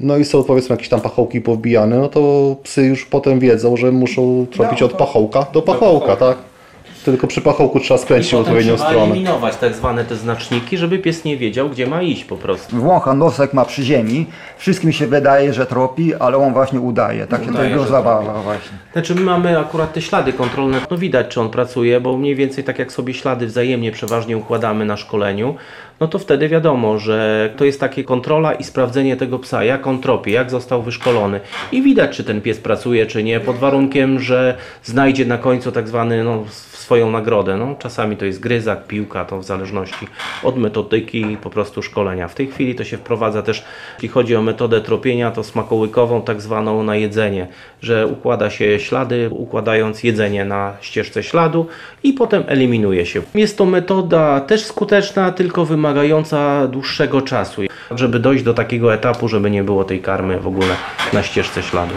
No 0.00 0.16
i 0.16 0.24
są 0.24 0.44
powiedzmy 0.44 0.72
jakieś 0.72 0.88
tam 0.88 1.00
pachołki 1.00 1.40
powbijane, 1.40 1.98
no 1.98 2.08
to 2.08 2.56
psy 2.62 2.82
już 2.82 3.04
potem 3.04 3.38
wiedzą, 3.38 3.76
że 3.76 3.92
muszą 3.92 4.46
tropić 4.52 4.82
od 4.82 4.92
pachołka 4.92 5.46
do 5.52 5.62
pachołka, 5.62 6.16
tak? 6.16 6.36
Tylko 7.04 7.26
przy 7.26 7.40
pachołku 7.40 7.80
trzeba 7.80 7.98
skręcić 7.98 8.32
w 8.32 8.34
odpowiednią 8.34 8.74
trzeba 8.74 8.90
stronę. 8.90 9.12
eliminować 9.12 9.56
tak 9.56 9.74
zwane 9.74 10.04
te 10.04 10.16
znaczniki, 10.16 10.78
żeby 10.78 10.98
pies 10.98 11.24
nie 11.24 11.36
wiedział, 11.36 11.68
gdzie 11.68 11.86
ma 11.86 12.02
iść 12.02 12.24
po 12.24 12.36
prostu. 12.36 12.76
Wącha 12.76 13.14
nosek 13.14 13.54
ma 13.54 13.64
przy 13.64 13.82
ziemi, 13.82 14.26
wszystkim 14.58 14.92
się 14.92 15.06
wydaje, 15.06 15.52
że 15.52 15.66
tropi, 15.66 16.14
ale 16.14 16.36
on 16.36 16.52
właśnie 16.52 16.80
udaje. 16.80 17.26
Tak 17.26 17.40
się 17.40 17.46
to 17.46 17.52
Udaje, 17.52 17.70
jego 17.70 17.82
że 17.82 17.88
zabawa 17.88 18.42
właśnie. 18.42 18.78
Znaczy 18.92 19.14
my 19.14 19.20
mamy 19.20 19.58
akurat 19.58 19.92
te 19.92 20.02
ślady 20.02 20.32
kontrolne, 20.32 20.80
no 20.90 20.98
widać 20.98 21.28
czy 21.28 21.40
on 21.40 21.50
pracuje, 21.50 22.00
bo 22.00 22.16
mniej 22.16 22.34
więcej 22.34 22.64
tak 22.64 22.78
jak 22.78 22.92
sobie 22.92 23.14
ślady 23.14 23.46
wzajemnie 23.46 23.92
przeważnie 23.92 24.36
układamy 24.36 24.84
na 24.84 24.96
szkoleniu, 24.96 25.54
no 26.00 26.08
to 26.08 26.18
wtedy 26.18 26.48
wiadomo, 26.48 26.98
że 26.98 27.50
to 27.56 27.64
jest 27.64 27.80
takie 27.80 28.04
kontrola 28.04 28.52
i 28.52 28.64
sprawdzenie 28.64 29.16
tego 29.16 29.38
psa, 29.38 29.64
jak 29.64 29.86
on 29.86 30.00
tropie, 30.00 30.32
jak 30.32 30.50
został 30.50 30.82
wyszkolony. 30.82 31.40
I 31.72 31.82
widać 31.82 32.16
czy 32.16 32.24
ten 32.24 32.40
pies 32.40 32.58
pracuje 32.58 33.06
czy 33.06 33.24
nie, 33.24 33.40
pod 33.40 33.56
warunkiem, 33.56 34.20
że 34.20 34.56
znajdzie 34.84 35.24
na 35.24 35.38
końcu 35.38 35.72
tak 35.72 35.88
zwany 35.88 36.24
no, 36.24 36.44
swoją 36.86 37.10
nagrodę. 37.10 37.56
No, 37.56 37.74
czasami 37.78 38.16
to 38.16 38.24
jest 38.24 38.40
gryzak, 38.40 38.86
piłka, 38.86 39.24
to 39.24 39.38
w 39.38 39.44
zależności 39.44 40.06
od 40.42 40.56
metodyki 40.56 41.32
i 41.32 41.36
po 41.36 41.50
prostu 41.50 41.82
szkolenia. 41.82 42.28
W 42.28 42.34
tej 42.34 42.46
chwili 42.46 42.74
to 42.74 42.84
się 42.84 42.96
wprowadza 42.96 43.42
też, 43.42 43.64
jeśli 43.94 44.08
chodzi 44.08 44.36
o 44.36 44.42
metodę 44.42 44.80
tropienia, 44.80 45.30
to 45.30 45.44
smakołykową, 45.44 46.22
tak 46.22 46.42
zwaną 46.42 46.82
na 46.82 46.96
jedzenie, 46.96 47.46
że 47.82 48.06
układa 48.06 48.50
się 48.50 48.80
ślady, 48.80 49.28
układając 49.32 50.02
jedzenie 50.02 50.44
na 50.44 50.76
ścieżce 50.80 51.22
śladu 51.22 51.66
i 52.02 52.12
potem 52.12 52.44
eliminuje 52.46 53.06
się. 53.06 53.22
Jest 53.34 53.58
to 53.58 53.64
metoda 53.66 54.40
też 54.40 54.64
skuteczna, 54.64 55.32
tylko 55.32 55.64
wymagająca 55.64 56.68
dłuższego 56.68 57.22
czasu, 57.22 57.62
żeby 57.90 58.18
dojść 58.18 58.44
do 58.44 58.54
takiego 58.54 58.94
etapu, 58.94 59.28
żeby 59.28 59.50
nie 59.50 59.64
było 59.64 59.84
tej 59.84 60.00
karmy 60.00 60.40
w 60.40 60.46
ogóle 60.46 60.74
na 61.12 61.22
ścieżce 61.22 61.62
śladu. 61.62 61.94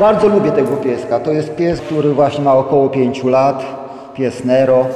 Bardzo 0.00 0.28
lubię 0.28 0.50
tego 0.52 0.76
pieska. 0.76 1.20
To 1.20 1.32
jest 1.32 1.56
pies, 1.56 1.80
który 1.80 2.14
właśnie 2.14 2.44
ma 2.44 2.54
około 2.54 2.88
5 2.88 3.24
lat. 3.24 3.64
Pies 4.14 4.44
Nero. 4.44 4.86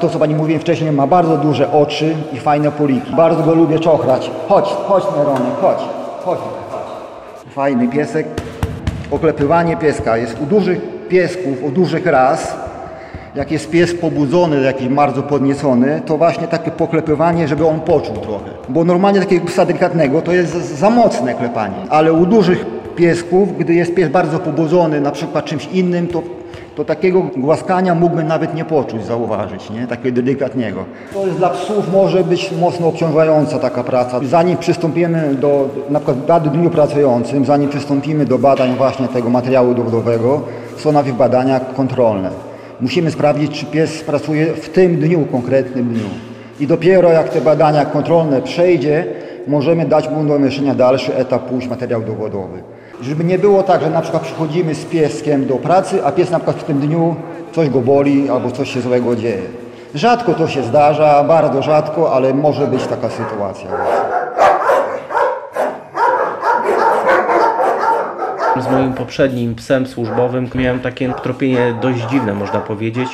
To, 0.00 0.08
co 0.08 0.18
Pani 0.18 0.34
mówiłem 0.34 0.60
wcześniej, 0.60 0.92
ma 0.92 1.06
bardzo 1.06 1.36
duże 1.36 1.72
oczy 1.72 2.14
i 2.32 2.38
fajne 2.38 2.72
poliki. 2.72 3.14
Bardzo 3.16 3.42
go 3.42 3.54
lubię 3.54 3.78
czochrać. 3.78 4.30
Chodź, 4.48 4.64
chodź 4.64 5.04
Neronek, 5.16 5.60
chodź. 5.60 5.78
Chodź. 6.24 6.38
Fajny 7.50 7.88
piesek. 7.88 8.26
Oklepywanie 9.10 9.76
pieska 9.76 10.16
jest 10.16 10.40
u 10.42 10.46
dużych 10.46 10.80
piesków, 11.08 11.64
u 11.64 11.70
dużych 11.70 12.06
ras. 12.06 12.56
Jak 13.34 13.50
jest 13.50 13.70
pies 13.70 13.94
pobudzony, 13.94 14.62
jakiś 14.62 14.88
bardzo 14.88 15.22
podniecony, 15.22 16.02
to 16.06 16.16
właśnie 16.16 16.46
takie 16.46 16.70
poklepywanie, 16.70 17.48
żeby 17.48 17.66
on 17.66 17.80
poczuł 17.80 18.16
trochę. 18.16 18.50
Bo 18.68 18.84
normalnie 18.84 19.20
takiego 19.20 19.46
psa 19.46 19.64
delikatnego 19.64 20.22
to 20.22 20.32
jest 20.32 20.78
za 20.78 20.90
mocne 20.90 21.34
klepanie. 21.34 21.76
Ale 21.90 22.12
u 22.12 22.26
dużych 22.26 22.77
piesków, 22.98 23.58
gdy 23.58 23.74
jest 23.74 23.94
pies 23.94 24.08
bardzo 24.08 24.38
pobudzony, 24.38 25.00
na 25.00 25.10
przykład 25.10 25.44
czymś 25.44 25.66
innym, 25.66 26.06
to, 26.06 26.22
to 26.76 26.84
takiego 26.84 27.22
głaskania 27.36 27.94
mógłby 27.94 28.24
nawet 28.24 28.54
nie 28.54 28.64
poczuć, 28.64 29.04
zauważyć, 29.04 29.70
nie? 29.70 29.86
Takiego 29.86 30.22
delikatnego. 30.22 30.84
To 31.14 31.26
jest 31.26 31.38
dla 31.38 31.50
psów 31.50 31.92
może 31.92 32.24
być 32.24 32.52
mocno 32.60 32.88
obciążająca 32.88 33.58
taka 33.58 33.84
praca. 33.84 34.20
Zanim 34.22 34.56
przystąpimy 34.56 35.34
do, 35.34 35.68
na 35.90 36.00
przykład 36.00 36.48
w 36.48 36.52
dniu 36.52 36.70
pracującym, 36.70 37.44
zanim 37.44 37.68
przystąpimy 37.68 38.24
do 38.24 38.38
badań 38.38 38.74
właśnie 38.76 39.08
tego 39.08 39.30
materiału 39.30 39.74
dowodowego, 39.74 40.40
są 40.76 40.92
najpierw 40.92 41.16
badania 41.16 41.60
kontrolne. 41.60 42.30
Musimy 42.80 43.10
sprawdzić, 43.10 43.60
czy 43.60 43.66
pies 43.66 44.02
pracuje 44.02 44.46
w 44.46 44.68
tym 44.68 44.96
dniu, 44.96 45.26
konkretnym 45.32 45.88
dniu. 45.88 46.08
I 46.60 46.66
dopiero 46.66 47.12
jak 47.12 47.28
te 47.28 47.40
badania 47.40 47.84
kontrolne 47.84 48.42
przejdzie, 48.42 49.04
możemy 49.46 49.86
dać 49.86 50.10
mu 50.10 50.24
do 50.24 50.38
myślenia 50.38 50.74
dalszy 50.74 51.16
etap, 51.16 51.42
pójść 51.42 51.68
materiał 51.68 52.02
dowodowy. 52.02 52.62
Żeby 53.02 53.24
nie 53.24 53.38
było 53.38 53.62
tak, 53.62 53.80
że 53.80 53.90
na 53.90 54.00
przykład 54.00 54.22
przychodzimy 54.22 54.74
z 54.74 54.84
pieskiem 54.84 55.46
do 55.46 55.54
pracy, 55.54 56.04
a 56.04 56.12
pies 56.12 56.30
na 56.30 56.38
przykład 56.38 56.56
w 56.56 56.64
tym 56.64 56.78
dniu 56.78 57.16
coś 57.52 57.70
go 57.70 57.80
boli 57.80 58.30
albo 58.30 58.50
coś 58.50 58.74
się 58.74 58.80
złego 58.80 59.16
dzieje. 59.16 59.42
Rzadko 59.94 60.34
to 60.34 60.48
się 60.48 60.62
zdarza, 60.62 61.24
bardzo 61.24 61.62
rzadko, 61.62 62.12
ale 62.12 62.34
może 62.34 62.66
być 62.66 62.86
taka 62.86 63.10
sytuacja. 63.10 63.70
Z 68.60 68.70
moim 68.70 68.92
poprzednim 68.92 69.54
psem 69.54 69.86
służbowym 69.86 70.48
miałem 70.54 70.80
takie 70.80 71.12
tropienie 71.22 71.74
dość 71.82 71.98
dziwne, 72.10 72.34
można 72.34 72.60
powiedzieć. 72.60 73.08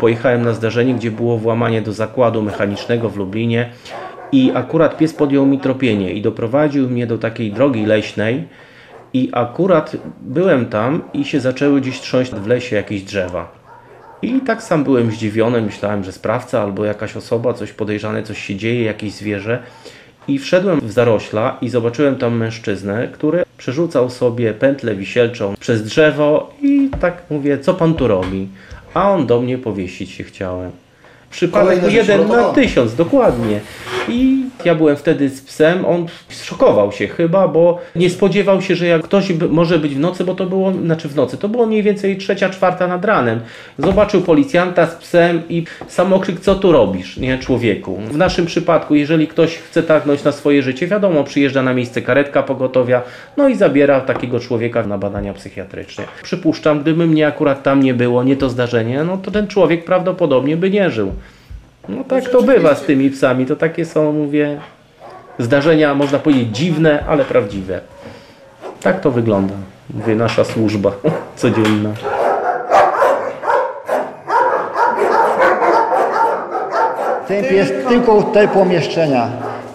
Pojechałem 0.00 0.42
na 0.42 0.52
zdarzenie, 0.52 0.94
gdzie 0.94 1.10
było 1.10 1.38
włamanie 1.38 1.82
do 1.82 1.92
zakładu 1.92 2.42
mechanicznego 2.42 3.08
w 3.08 3.16
Lublinie 3.16 3.70
i 4.32 4.52
akurat 4.54 4.96
pies 4.96 5.14
podjął 5.14 5.46
mi 5.46 5.58
tropienie 5.58 6.12
i 6.12 6.22
doprowadził 6.22 6.88
mnie 6.88 7.06
do 7.06 7.18
takiej 7.18 7.52
drogi 7.52 7.86
leśnej 7.86 8.48
i 9.14 9.28
akurat 9.32 9.96
byłem 10.20 10.66
tam 10.66 11.02
i 11.14 11.24
się 11.24 11.40
zaczęły 11.40 11.80
gdzieś 11.80 12.00
trząść 12.00 12.32
w 12.32 12.46
lesie 12.46 12.76
jakieś 12.76 13.02
drzewa. 13.02 13.60
I 14.22 14.40
tak 14.40 14.62
sam 14.62 14.84
byłem 14.84 15.10
zdziwiony, 15.10 15.62
myślałem, 15.62 16.04
że 16.04 16.12
sprawca 16.12 16.62
albo 16.62 16.84
jakaś 16.84 17.16
osoba, 17.16 17.54
coś 17.54 17.72
podejrzane, 17.72 18.22
coś 18.22 18.44
się 18.44 18.56
dzieje, 18.56 18.84
jakieś 18.84 19.12
zwierzę. 19.12 19.62
I 20.28 20.38
wszedłem 20.38 20.80
w 20.80 20.92
zarośla 20.92 21.56
i 21.60 21.68
zobaczyłem 21.68 22.16
tam 22.16 22.36
mężczyznę, 22.36 23.08
który 23.12 23.44
przerzucał 23.58 24.10
sobie 24.10 24.54
pętlę 24.54 24.94
wisielczą 24.94 25.54
przez 25.60 25.82
drzewo 25.84 26.54
i 26.62 26.90
tak 27.00 27.22
mówię, 27.30 27.58
co 27.58 27.74
pan 27.74 27.94
tu 27.94 28.08
robi? 28.08 28.48
A 28.94 29.10
on 29.10 29.26
do 29.26 29.40
mnie 29.40 29.58
powiesić 29.58 30.10
się 30.10 30.24
chciałem. 30.24 30.70
Przypadek 31.30 31.92
jeden 31.92 32.28
na 32.28 32.44
tysiąc, 32.52 32.94
dokładnie. 32.94 33.60
I 34.08 34.44
ja 34.66 34.74
byłem 34.74 34.96
wtedy 34.96 35.28
z 35.28 35.40
psem, 35.40 35.84
on 35.84 36.06
szokował 36.28 36.92
się 36.92 37.06
chyba, 37.06 37.48
bo 37.48 37.78
nie 37.96 38.10
spodziewał 38.10 38.62
się, 38.62 38.74
że 38.76 38.86
jak 38.86 39.02
ktoś 39.02 39.32
może 39.50 39.78
być 39.78 39.94
w 39.94 39.98
nocy, 39.98 40.24
bo 40.24 40.34
to 40.34 40.46
było, 40.46 40.72
znaczy 40.72 41.08
w 41.08 41.16
nocy, 41.16 41.36
to 41.36 41.48
było 41.48 41.66
mniej 41.66 41.82
więcej 41.82 42.16
trzecia, 42.16 42.50
czwarta 42.50 42.86
nad 42.86 43.04
ranem. 43.04 43.40
Zobaczył 43.78 44.20
policjanta 44.20 44.86
z 44.86 44.94
psem 44.94 45.42
i 45.48 45.64
samokrzyk, 45.88 46.40
co 46.40 46.54
tu 46.54 46.72
robisz, 46.72 47.16
nie 47.16 47.38
człowieku. 47.38 48.00
W 48.10 48.16
naszym 48.16 48.46
przypadku, 48.46 48.94
jeżeli 48.94 49.28
ktoś 49.28 49.56
chce 49.56 49.82
targnąć 49.82 50.24
na 50.24 50.32
swoje 50.32 50.62
życie, 50.62 50.86
wiadomo, 50.86 51.24
przyjeżdża 51.24 51.62
na 51.62 51.74
miejsce 51.74 52.02
karetka 52.02 52.42
pogotowia, 52.42 53.02
no 53.36 53.48
i 53.48 53.54
zabiera 53.54 54.00
takiego 54.00 54.40
człowieka 54.40 54.86
na 54.86 54.98
badania 54.98 55.34
psychiatryczne. 55.34 56.04
Przypuszczam, 56.22 56.80
gdyby 56.80 57.06
mnie 57.06 57.26
akurat 57.26 57.62
tam 57.62 57.82
nie 57.82 57.94
było, 57.94 58.22
nie 58.22 58.36
to 58.36 58.50
zdarzenie, 58.50 59.04
no 59.04 59.16
to 59.16 59.30
ten 59.30 59.46
człowiek 59.46 59.84
prawdopodobnie 59.84 60.56
by 60.56 60.70
nie 60.70 60.90
żył. 60.90 61.12
No 61.96 62.04
tak 62.04 62.28
to 62.28 62.42
bywa 62.42 62.74
z 62.74 62.82
tymi 62.82 63.10
psami. 63.10 63.46
To 63.46 63.56
takie 63.56 63.84
są, 63.84 64.12
mówię, 64.12 64.60
zdarzenia, 65.38 65.94
można 65.94 66.18
powiedzieć, 66.18 66.56
dziwne, 66.56 67.04
ale 67.08 67.24
prawdziwe. 67.24 67.80
Tak 68.82 69.00
to 69.00 69.10
wygląda. 69.10 69.54
Mówię, 69.94 70.14
nasza 70.14 70.44
służba 70.44 70.92
codzienna. 71.36 71.90
Ten 77.28 77.44
pies 77.44 77.72
tylko 77.88 78.22
te 78.22 78.48
pomieszczenia. 78.48 79.28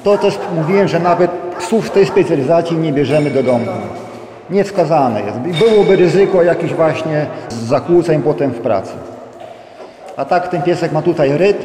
To 0.03 0.17
też 0.17 0.39
mówiłem, 0.55 0.87
że 0.87 0.99
nawet 0.99 1.31
psów 1.59 1.87
z 1.87 1.91
tej 1.91 2.05
specjalizacji 2.05 2.77
nie 2.77 2.93
bierzemy 2.93 3.31
do 3.31 3.43
domu. 3.43 3.65
Niewskazane 4.49 5.21
jest. 5.21 5.37
Byłoby 5.37 5.95
ryzyko 5.95 6.43
jakichś 6.43 6.73
właśnie 6.73 7.25
zakłóceń 7.49 8.21
potem 8.21 8.51
w 8.51 8.59
pracy. 8.59 8.91
A 10.17 10.25
tak 10.25 10.47
ten 10.47 10.61
piesek 10.61 10.91
ma 10.91 11.01
tutaj 11.01 11.37
rytm 11.37 11.64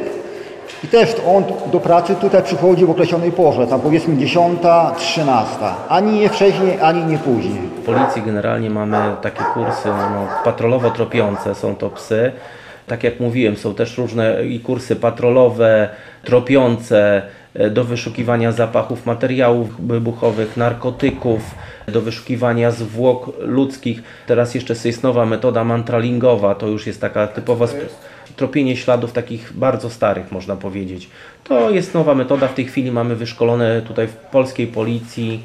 też 0.91 1.15
on 1.27 1.43
do 1.71 1.79
pracy 1.79 2.15
tutaj 2.15 2.43
przychodzi 2.43 2.85
w 2.85 2.89
określonej 2.89 3.31
porze, 3.31 3.67
tam 3.67 3.81
powiedzmy 3.81 4.17
10, 4.17 4.59
13. 4.97 5.55
Ani 5.89 6.19
nie 6.19 6.29
wcześniej, 6.29 6.81
ani 6.81 7.05
nie 7.05 7.17
później. 7.17 7.61
W 7.81 7.85
policji 7.85 8.21
generalnie 8.21 8.69
mamy 8.69 8.97
takie 9.21 9.43
kursy 9.53 9.87
no, 9.87 10.27
patrolowo-tropiące, 10.43 11.55
są 11.55 11.75
to 11.75 11.89
psy. 11.89 12.31
Tak 12.87 13.03
jak 13.03 13.19
mówiłem, 13.19 13.57
są 13.57 13.73
też 13.73 13.97
różne 13.97 14.45
i 14.45 14.59
kursy 14.59 14.95
patrolowe, 14.95 15.89
tropiące, 16.23 17.21
e, 17.53 17.69
do 17.69 17.83
wyszukiwania 17.83 18.51
zapachów 18.51 19.05
materiałów 19.05 19.87
wybuchowych, 19.87 20.57
narkotyków, 20.57 21.41
do 21.87 22.01
wyszukiwania 22.01 22.71
zwłok 22.71 23.31
ludzkich. 23.39 24.03
Teraz 24.27 24.55
jeszcze 24.55 24.75
jest 24.85 25.03
nowa 25.03 25.25
metoda 25.25 25.63
mantralingowa, 25.63 26.55
to 26.55 26.67
już 26.67 26.87
jest 26.87 27.01
taka 27.01 27.27
typowa 27.27 27.67
tropienie 28.35 28.77
śladów 28.77 29.11
takich 29.11 29.53
bardzo 29.53 29.89
starych, 29.89 30.31
można 30.31 30.55
powiedzieć. 30.55 31.09
To 31.43 31.69
jest 31.69 31.93
nowa 31.93 32.15
metoda, 32.15 32.47
w 32.47 32.53
tej 32.53 32.65
chwili 32.65 32.91
mamy 32.91 33.15
wyszkolone 33.15 33.81
tutaj 33.81 34.07
w 34.07 34.13
polskiej 34.13 34.67
policji 34.67 35.43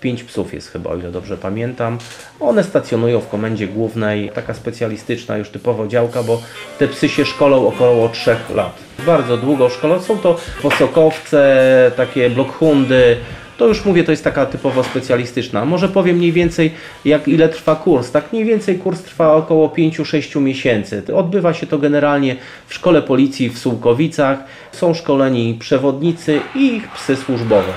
Pięć 0.00 0.24
psów 0.24 0.54
jest 0.54 0.72
chyba, 0.72 0.90
o 0.90 0.96
ile 0.96 1.10
dobrze 1.10 1.36
pamiętam. 1.36 1.98
One 2.40 2.64
stacjonują 2.64 3.20
w 3.20 3.28
komendzie 3.28 3.66
głównej, 3.68 4.30
taka 4.34 4.54
specjalistyczna 4.54 5.36
już 5.36 5.48
typowo 5.48 5.86
działka, 5.86 6.22
bo 6.22 6.42
te 6.78 6.88
psy 6.88 7.08
się 7.08 7.24
szkolą 7.24 7.68
około 7.68 8.08
3 8.08 8.36
lat. 8.54 8.78
Bardzo 9.06 9.36
długo 9.36 9.68
szkolą. 9.68 10.00
Są 10.00 10.18
to 10.18 10.38
posokowce, 10.62 11.92
takie 11.96 12.30
blockhundy. 12.30 13.16
To 13.58 13.66
już 13.66 13.84
mówię, 13.84 14.04
to 14.04 14.10
jest 14.10 14.24
taka 14.24 14.46
typowo 14.46 14.84
specjalistyczna. 14.84 15.64
Może 15.64 15.88
powiem 15.88 16.16
mniej 16.16 16.32
więcej, 16.32 16.70
jak 17.04 17.28
ile 17.28 17.48
trwa 17.48 17.76
kurs. 17.76 18.10
Tak 18.10 18.32
mniej 18.32 18.44
więcej 18.44 18.78
kurs 18.78 19.02
trwa 19.02 19.34
około 19.34 19.68
5-6 19.68 20.40
miesięcy. 20.40 21.02
Odbywa 21.14 21.54
się 21.54 21.66
to 21.66 21.78
generalnie 21.78 22.36
w 22.66 22.74
szkole 22.74 23.02
policji 23.02 23.50
w 23.50 23.58
Sułkowicach. 23.58 24.38
Są 24.72 24.94
szkoleni 24.94 25.56
przewodnicy 25.60 26.40
i 26.54 26.74
ich 26.74 26.88
psy 26.88 27.16
służbowe. 27.16 27.72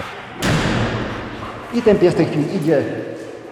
I 1.73 1.81
ten 1.81 1.99
pies 1.99 2.13
w 2.13 2.17
tej 2.17 2.25
chwili 2.25 2.45
idzie 2.55 2.83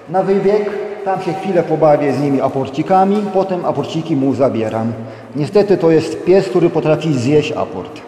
na 0.09 0.23
wybieg, 0.23 0.69
tam 1.05 1.21
się 1.21 1.33
chwilę 1.33 1.63
pobawię 1.63 2.13
z 2.13 2.19
nimi 2.19 2.41
aporcikami, 2.41 3.17
potem 3.33 3.65
aporciki 3.65 4.15
mu 4.15 4.35
zabieram. 4.35 4.93
Niestety 5.35 5.77
to 5.77 5.91
jest 5.91 6.23
pies, 6.25 6.49
który 6.49 6.69
potrafi 6.69 7.13
zjeść 7.13 7.51
aport. 7.51 8.06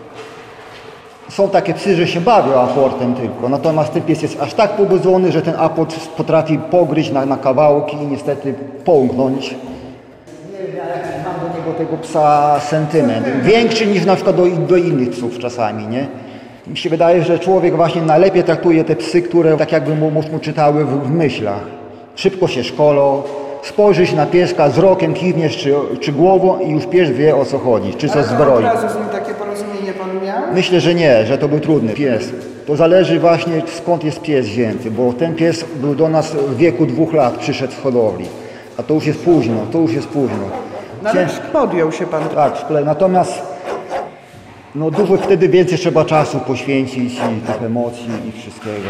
Są 1.29 1.49
takie 1.49 1.73
psy, 1.73 1.95
że 1.95 2.07
się 2.07 2.21
bawią 2.21 2.53
aportem 2.53 3.13
tylko, 3.13 3.49
natomiast 3.49 3.93
ten 3.93 4.01
pies 4.01 4.21
jest 4.21 4.41
aż 4.41 4.53
tak 4.53 4.71
pobudzony, 4.71 5.31
że 5.31 5.41
ten 5.41 5.53
aport 5.57 6.09
potrafi 6.09 6.57
pogryźć 6.71 7.11
na, 7.11 7.25
na 7.25 7.37
kawałki 7.37 7.97
i 7.97 8.07
niestety 8.07 8.53
połknąć. 8.85 9.51
Nie 9.51 10.67
wiem, 10.67 10.75
jaki 10.75 11.09
mam 11.25 11.49
do 11.49 11.57
niego 11.59 11.73
tego 11.77 11.97
psa 11.97 12.59
sentyment. 12.59 13.27
Większy 13.43 13.85
niż 13.85 14.05
na 14.05 14.15
przykład 14.15 14.35
do, 14.35 14.45
do 14.45 14.77
innych 14.77 15.09
psów 15.09 15.39
czasami, 15.39 15.87
nie? 15.87 16.07
Mi 16.67 16.77
się 16.77 16.89
wydaje, 16.89 17.23
że 17.23 17.39
człowiek 17.39 17.75
właśnie 17.75 18.01
najlepiej 18.01 18.43
traktuje 18.43 18.83
te 18.83 18.95
psy, 18.95 19.21
które 19.21 19.57
tak 19.57 19.71
jakby 19.71 19.95
mu, 19.95 20.11
mu 20.11 20.21
mu 20.31 20.39
czytały 20.39 20.85
w, 20.85 21.03
w 21.03 21.11
myślach. 21.11 21.61
Szybko 22.15 22.47
się 22.47 22.63
szkolą, 22.63 23.21
spojrzysz 23.63 24.13
na 24.13 24.25
pieska 24.25 24.69
wzrokiem, 24.69 25.13
kiwniesz 25.13 25.57
czy, 25.57 25.73
czy 25.99 26.11
głową 26.11 26.59
i 26.59 26.69
już 26.71 26.85
pies 26.85 27.09
wie 27.09 27.35
o 27.35 27.45
co 27.45 27.57
chodzi, 27.59 27.93
czy 27.93 28.09
co 28.09 28.23
zbroi. 28.23 28.63
Myślę, 30.53 30.81
że 30.81 30.95
nie, 30.95 31.25
że 31.25 31.37
to 31.37 31.47
był 31.47 31.59
trudny 31.59 31.93
pies. 31.93 32.31
To 32.67 32.75
zależy 32.75 33.19
właśnie 33.19 33.61
skąd 33.77 34.03
jest 34.03 34.21
pies 34.21 34.45
wzięty, 34.45 34.91
bo 34.91 35.13
ten 35.13 35.35
pies 35.35 35.65
był 35.75 35.95
do 35.95 36.09
nas 36.09 36.31
w 36.31 36.57
wieku 36.57 36.85
dwóch 36.85 37.13
lat, 37.13 37.37
przyszedł 37.37 37.73
z 37.73 37.77
hodowli. 37.77 38.25
A 38.77 38.83
to 38.83 38.93
już 38.93 39.05
jest 39.05 39.19
późno, 39.19 39.55
to 39.71 39.79
już 39.79 39.93
jest 39.93 40.07
późno. 40.07 40.37
No 41.03 41.09
ale 41.09 41.27
Ciężko. 41.27 41.45
podjął 41.53 41.91
się 41.91 42.05
pan. 42.05 42.29
Tak. 42.29 42.65
Natomiast 42.85 43.41
no 44.75 44.91
dużo 44.91 45.17
wtedy 45.17 45.49
więcej 45.49 45.77
trzeba 45.77 46.05
czasu 46.05 46.39
poświęcić 46.39 47.13
i 47.13 47.41
tych 47.47 47.63
emocji 47.63 48.09
i 48.29 48.41
wszystkiego. 48.41 48.89